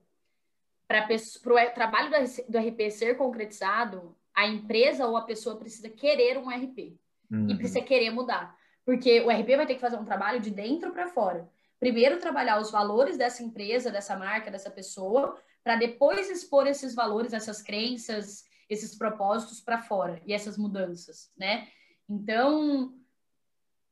[0.86, 2.10] para o trabalho
[2.48, 6.96] do RP ser concretizado, a empresa ou a pessoa precisa querer um RP
[7.30, 7.50] uhum.
[7.50, 8.56] e precisa querer mudar.
[8.84, 11.48] Porque o RP vai ter que fazer um trabalho de dentro para fora.
[11.80, 17.32] Primeiro, trabalhar os valores dessa empresa, dessa marca, dessa pessoa, para depois expor esses valores,
[17.32, 21.68] essas crenças, esses propósitos para fora e essas mudanças, né?
[22.08, 22.94] Então,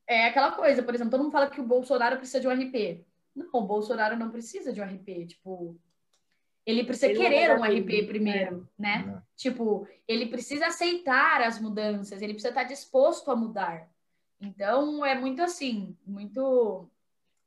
[0.07, 3.05] é aquela coisa, por exemplo, todo mundo fala que o Bolsonaro precisa de um RP.
[3.35, 5.27] Não, o Bolsonaro não precisa de um RP.
[5.27, 5.77] Tipo,
[6.65, 8.81] ele precisa ele querer um RP primeiro, é.
[8.81, 9.15] né?
[9.17, 9.21] É.
[9.35, 13.87] Tipo, ele precisa aceitar as mudanças, ele precisa estar disposto a mudar.
[14.41, 16.89] Então, é muito assim, muito.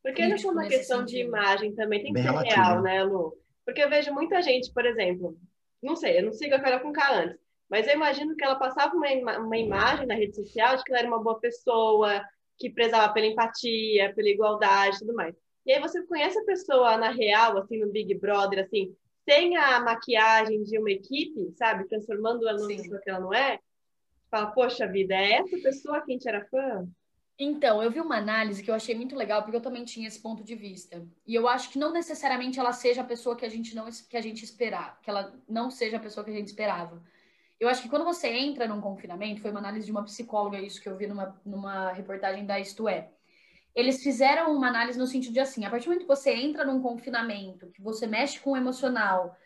[0.03, 1.17] Porque não é uma questão sentido.
[1.17, 2.61] de imagem também, tem que Bem ser relativo.
[2.61, 3.37] real, né, Lu?
[3.65, 5.37] Porque eu vejo muita gente, por exemplo,
[5.83, 7.39] não sei, eu não sigo a Carol com K antes,
[7.69, 11.01] mas eu imagino que ela passava uma, uma imagem na rede social de que ela
[11.01, 12.25] era uma boa pessoa,
[12.57, 15.35] que prezava pela empatia, pela igualdade e tudo mais.
[15.67, 18.97] E aí você conhece a pessoa na real, assim, no Big Brother, assim,
[19.29, 21.87] sem a maquiagem de uma equipe, sabe?
[21.87, 23.61] Transformando ela numa pessoa que ela não é.
[24.31, 26.89] Fala, poxa vida, é essa pessoa que a gente era fã?
[27.39, 30.21] Então, eu vi uma análise que eu achei muito legal, porque eu também tinha esse
[30.21, 31.07] ponto de vista.
[31.27, 34.17] E eu acho que não necessariamente ela seja a pessoa que a gente não que
[34.17, 37.03] a gente esperava, que ela não seja a pessoa que a gente esperava.
[37.61, 40.81] Eu acho que quando você entra num confinamento, foi uma análise de uma psicóloga isso
[40.81, 43.11] que eu vi numa, numa reportagem da Isto É
[43.79, 46.65] eles fizeram uma análise no sentido de assim, a partir do momento que você entra
[46.65, 49.37] num confinamento, que você mexe com o emocional,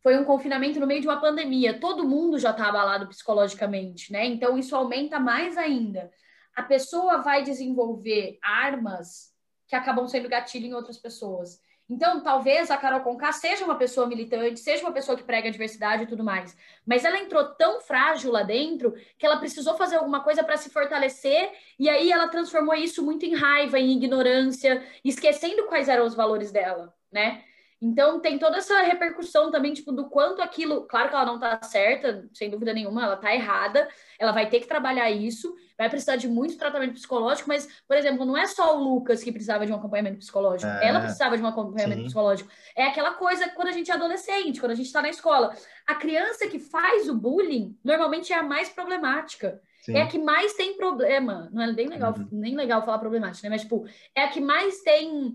[0.00, 4.24] foi um confinamento no meio de uma pandemia, todo mundo já está abalado psicologicamente, né?
[4.24, 6.08] Então isso aumenta mais ainda.
[6.54, 9.34] A pessoa vai desenvolver armas
[9.66, 11.60] que acabam sendo gatilho em outras pessoas.
[11.90, 15.50] Então, talvez a Carol Conká seja uma pessoa militante, seja uma pessoa que prega a
[15.50, 19.96] diversidade e tudo mais, mas ela entrou tão frágil lá dentro que ela precisou fazer
[19.96, 24.86] alguma coisa para se fortalecer e aí ela transformou isso muito em raiva, em ignorância,
[25.04, 27.42] esquecendo quais eram os valores dela, né?
[27.82, 31.58] Então tem toda essa repercussão também, tipo, do quanto aquilo, claro que ela não tá
[31.62, 36.16] certa, sem dúvida nenhuma, ela tá errada, ela vai ter que trabalhar isso, vai precisar
[36.16, 39.72] de muito tratamento psicológico, mas, por exemplo, não é só o Lucas que precisava de
[39.72, 42.04] um acompanhamento psicológico, é, ela precisava de um acompanhamento sim.
[42.04, 42.50] psicológico.
[42.76, 45.54] É aquela coisa quando a gente é adolescente, quando a gente tá na escola.
[45.86, 49.58] A criança que faz o bullying normalmente é a mais problemática.
[49.80, 49.96] Sim.
[49.96, 51.48] É a que mais tem problema.
[51.50, 52.28] Não é nem legal, uhum.
[52.30, 53.54] nem legal falar problemática, né?
[53.54, 55.34] Mas, tipo, é a que mais tem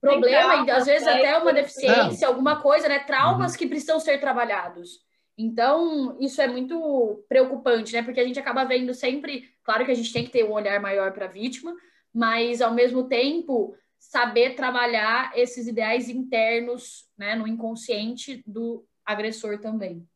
[0.00, 2.34] problema, e às vezes até uma deficiência, não.
[2.34, 3.00] alguma coisa, né?
[3.00, 3.58] Traumas uhum.
[3.58, 5.00] que precisam ser trabalhados.
[5.36, 8.02] Então, isso é muito preocupante, né?
[8.02, 10.80] Porque a gente acaba vendo sempre, claro que a gente tem que ter um olhar
[10.80, 11.74] maior para a vítima,
[12.12, 20.06] mas ao mesmo tempo saber trabalhar esses ideais internos, né, no inconsciente do agressor também.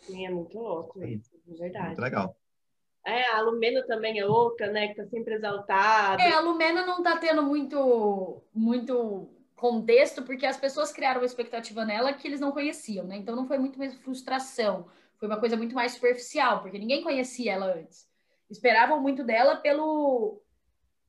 [0.00, 1.86] Sim, é muito louco isso, de verdade.
[1.86, 2.36] Muito legal.
[3.06, 4.88] É, a Lumena também é outra, né?
[4.88, 6.20] Que tá sempre exaltada.
[6.20, 11.84] É, a Lumena não tá tendo muito, muito contexto, porque as pessoas criaram uma expectativa
[11.84, 13.16] nela que eles não conheciam, né?
[13.16, 14.88] Então não foi muito mais frustração,
[15.18, 18.08] foi uma coisa muito mais superficial, porque ninguém conhecia ela antes.
[18.50, 20.42] Esperavam muito dela pelo,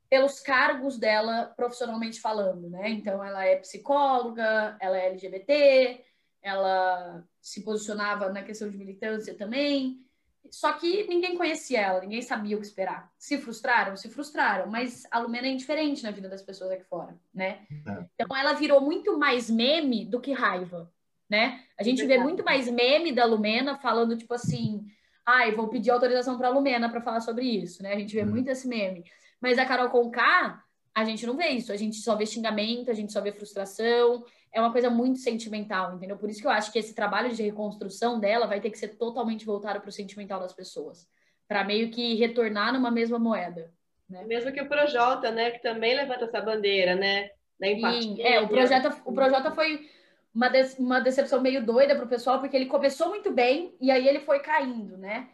[0.07, 2.89] pelos cargos dela profissionalmente falando, né?
[2.89, 6.05] Então ela é psicóloga, ela é LGBT,
[6.43, 10.06] ela se posicionava na questão de militância também.
[10.51, 13.11] Só que ninguém conhecia ela, ninguém sabia o que esperar.
[13.17, 13.95] Se frustraram?
[13.95, 17.65] Se frustraram, mas a Lumena é indiferente na vida das pessoas aqui fora, né?
[17.71, 18.05] É.
[18.15, 20.91] Então ela virou muito mais meme do que raiva,
[21.29, 21.63] né?
[21.79, 24.85] A gente vê muito mais meme da Lumena falando, tipo assim,
[25.25, 27.93] ai, vou pedir autorização para a Lumena para falar sobre isso, né?
[27.93, 28.29] A gente vê uhum.
[28.29, 29.03] muito esse meme.
[29.41, 30.63] Mas a Carol Conká,
[30.95, 34.23] a gente não vê isso, a gente só vê xingamento, a gente só vê frustração,
[34.57, 36.17] é uma coisa muito sentimental, entendeu?
[36.17, 38.97] Por isso que eu acho que esse trabalho de reconstrução dela vai ter que ser
[38.97, 41.07] totalmente voltado para o sentimental das pessoas,
[41.47, 43.71] para meio que retornar numa mesma moeda.
[44.09, 44.23] Né?
[44.25, 47.29] Mesmo que o Projota, né, que também levanta essa bandeira, né,
[47.59, 48.01] da empatia.
[48.01, 49.87] Sim, é, o Projota, o Projota foi
[50.33, 53.91] uma, de, uma decepção meio doida para o pessoal, porque ele começou muito bem e
[53.91, 55.29] aí ele foi caindo, né?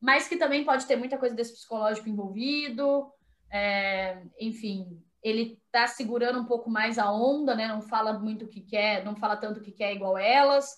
[0.00, 3.06] Mas que também pode ter muita coisa desse psicológico envolvido,
[3.52, 7.66] é, enfim, ele tá segurando um pouco mais a onda, né?
[7.66, 10.76] Não fala muito o que quer, não fala tanto o que quer igual elas,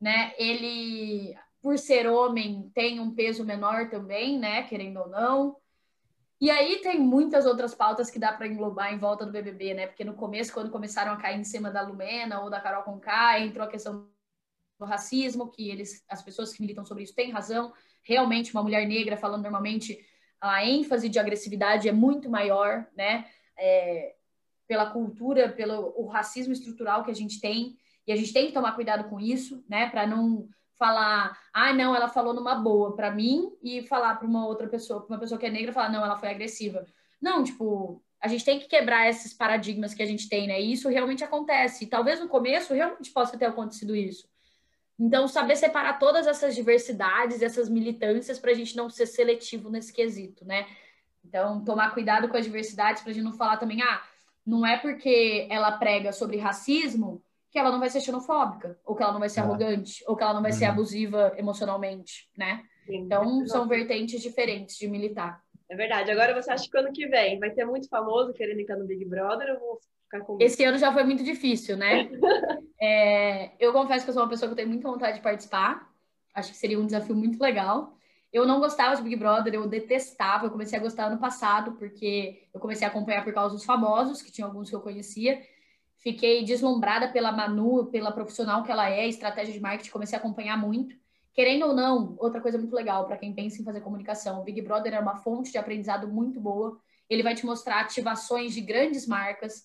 [0.00, 0.32] né?
[0.38, 4.62] Ele, por ser homem, tem um peso menor também, né?
[4.62, 5.56] Querendo ou não.
[6.40, 9.86] E aí tem muitas outras pautas que dá para englobar em volta do BBB, né?
[9.88, 13.40] Porque no começo, quando começaram a cair em cima da Lumena ou da Carol Conká,
[13.40, 14.08] entrou a questão
[14.78, 17.72] do racismo, que eles, as pessoas que militam sobre isso têm razão.
[18.04, 19.98] Realmente, uma mulher negra falando normalmente,
[20.40, 23.26] a ênfase de agressividade é muito maior, né?
[23.62, 24.14] É,
[24.66, 27.76] pela cultura, pelo o racismo estrutural que a gente tem,
[28.06, 31.94] e a gente tem que tomar cuidado com isso, né, para não falar, ah, não,
[31.94, 35.38] ela falou numa boa para mim e falar para uma outra pessoa, para uma pessoa
[35.38, 36.84] que é negra, falar, não, ela foi agressiva.
[37.20, 40.60] Não, tipo, a gente tem que quebrar esses paradigmas que a gente tem, né?
[40.60, 41.84] E isso realmente acontece.
[41.84, 44.26] E talvez no começo realmente possa ter acontecido isso.
[44.98, 49.92] Então, saber separar todas essas diversidades, essas militâncias, para a gente não ser seletivo nesse
[49.92, 50.66] quesito, né?
[51.24, 54.02] Então, tomar cuidado com as diversidades para a gente não falar também, ah,
[54.46, 59.02] não é porque ela prega sobre racismo que ela não vai ser xenofóbica, ou que
[59.02, 59.42] ela não vai ser é.
[59.42, 60.56] arrogante, ou que ela não vai uhum.
[60.56, 62.62] ser abusiva emocionalmente, né?
[62.86, 65.40] Sim, então, são vertentes diferentes de militar.
[65.68, 66.10] É verdade.
[66.10, 69.04] Agora, você acha que ano que vem vai ter muito famoso querendo entrar no Big
[69.04, 70.38] Brother ou vou ficar com...
[70.40, 72.10] Esse ano já foi muito difícil, né?
[72.80, 75.90] é, eu confesso que eu sou uma pessoa que tem muita vontade de participar.
[76.34, 77.96] Acho que seria um desafio muito legal.
[78.32, 80.46] Eu não gostava de Big Brother, eu detestava.
[80.46, 84.22] Eu comecei a gostar ano passado, porque eu comecei a acompanhar por causa dos famosos,
[84.22, 85.42] que tinha alguns que eu conhecia.
[85.98, 90.56] Fiquei deslumbrada pela Manu, pela profissional que ela é, estratégia de marketing, comecei a acompanhar
[90.56, 90.96] muito.
[91.34, 94.60] Querendo ou não, outra coisa muito legal para quem pensa em fazer comunicação, o Big
[94.62, 96.78] Brother é uma fonte de aprendizado muito boa.
[97.08, 99.64] Ele vai te mostrar ativações de grandes marcas.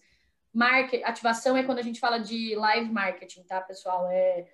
[0.53, 4.07] Market, ativação é quando a gente fala de live marketing, tá, pessoal?
[4.09, 4.47] É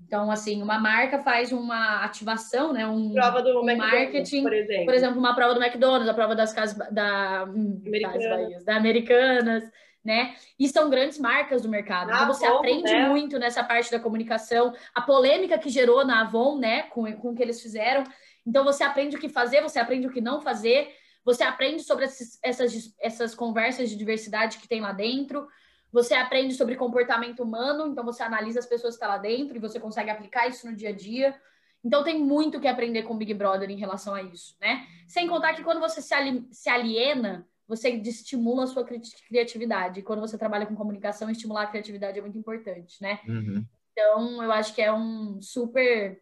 [0.00, 2.86] então, assim, uma marca faz uma ativação, né?
[2.86, 4.84] Um, prova do um marketing, por exemplo.
[4.86, 5.18] por exemplo.
[5.18, 9.64] uma prova do McDonald's, a prova das casas da, hum, das da Americanas,
[10.04, 10.34] né?
[10.58, 12.10] E são grandes marcas do mercado.
[12.10, 13.08] então, você Avon, aprende né?
[13.08, 14.72] muito nessa parte da comunicação.
[14.94, 16.84] A polêmica que gerou na Avon, né?
[16.84, 18.04] Com, com o que eles fizeram.
[18.46, 20.88] Então, você aprende o que fazer, você aprende o que não fazer.
[21.22, 25.46] Você aprende sobre esses, essas, essas conversas de diversidade que tem lá dentro.
[25.92, 29.56] Você aprende sobre comportamento humano, então você analisa as pessoas que estão tá lá dentro
[29.56, 31.34] e você consegue aplicar isso no dia a dia.
[31.82, 34.86] Então tem muito que aprender com o Big Brother em relação a isso, né?
[35.06, 38.84] Sem contar que quando você se, ali, se aliena, você estimula a sua
[39.28, 40.00] criatividade.
[40.00, 43.20] E quando você trabalha com comunicação, estimular a criatividade é muito importante, né?
[43.26, 43.64] Uhum.
[43.92, 46.20] Então, eu acho que é um super.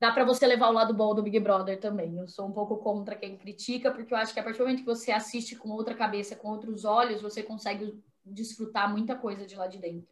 [0.00, 2.18] Dá para você levar o lado bom do Big Brother também.
[2.18, 4.80] Eu sou um pouco contra quem critica, porque eu acho que a partir do momento
[4.80, 9.54] que você assiste com outra cabeça, com outros olhos, você consegue desfrutar muita coisa de
[9.54, 10.08] lá de dentro.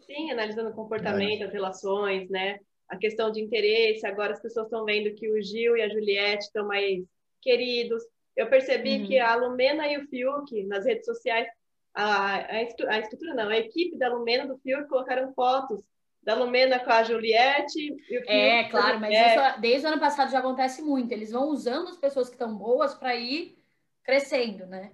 [0.00, 2.60] Sim, analisando o comportamento, as relações, né?
[2.88, 4.06] A questão de interesse.
[4.06, 7.02] Agora as pessoas estão vendo que o Gil e a Juliette estão mais
[7.40, 8.02] queridos.
[8.36, 9.06] Eu percebi uhum.
[9.06, 11.48] que a Lumena e o Fiuk, nas redes sociais,
[11.94, 12.56] a, a,
[12.88, 15.80] a estrutura não, a equipe da Lumena do Fiuk colocaram fotos
[16.22, 20.00] da Lumena com a Juliette e o Fiuk É, claro, mas isso, desde o ano
[20.00, 21.10] passado já acontece muito.
[21.12, 23.56] Eles vão usando as pessoas que estão boas para ir
[24.02, 24.92] crescendo, né?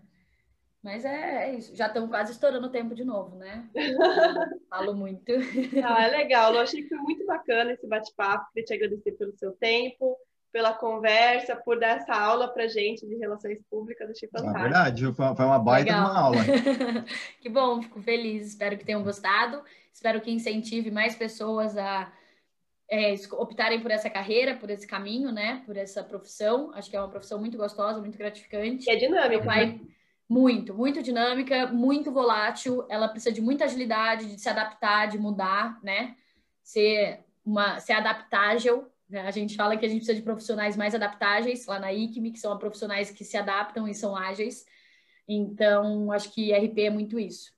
[0.83, 1.77] Mas é, é isso.
[1.77, 3.69] Já estamos quase estourando o tempo de novo, né?
[4.69, 5.33] Falo muito.
[5.85, 6.53] Ah, é legal.
[6.55, 8.51] Eu achei que foi muito bacana esse bate-papo.
[8.53, 10.17] Queria te agradecer pelo seu tempo,
[10.51, 14.11] pela conversa, por dar essa aula para gente de relações públicas.
[14.11, 14.59] Achei é fantástico.
[14.59, 16.39] É verdade, foi uma baita uma aula.
[17.41, 18.49] que bom, fico feliz.
[18.49, 19.63] Espero que tenham gostado.
[19.93, 22.13] Espero que incentive mais pessoas a
[22.91, 25.63] é, optarem por essa carreira, por esse caminho, né?
[25.65, 26.73] Por essa profissão.
[26.75, 28.91] Acho que é uma profissão muito gostosa, muito gratificante.
[28.91, 29.45] E é dinâmica.
[29.45, 29.67] Vai...
[29.67, 29.81] Né?
[30.33, 32.87] Muito, muito dinâmica, muito volátil.
[32.89, 36.17] Ela precisa de muita agilidade, de se adaptar, de mudar, né?
[36.63, 38.91] Ser, uma, ser adaptável.
[39.11, 39.21] Né?
[39.21, 42.39] A gente fala que a gente precisa de profissionais mais adaptáveis lá na ICME, que
[42.39, 44.65] são profissionais que se adaptam e são ágeis.
[45.29, 47.53] Então, acho que RP é muito isso.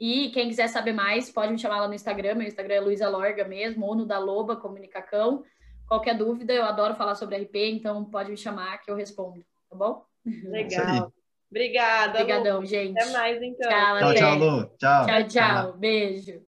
[0.00, 2.34] E quem quiser saber mais, pode me chamar lá no Instagram.
[2.34, 5.44] Meu Instagram é Luísa Lorga mesmo, ou no da Loba Comunicacão.
[5.86, 9.76] Qualquer dúvida, eu adoro falar sobre RP, então pode me chamar que eu respondo, tá
[9.76, 10.04] bom?
[10.24, 11.12] Legal.
[11.50, 12.20] Obrigada.
[12.20, 12.98] Obrigadão, gente.
[13.00, 13.68] Até mais, então.
[13.70, 14.70] Tchau, tchau, tchau, Lu.
[14.78, 15.28] Tchau, tchau.
[15.28, 15.72] tchau.
[15.78, 16.42] Beijo.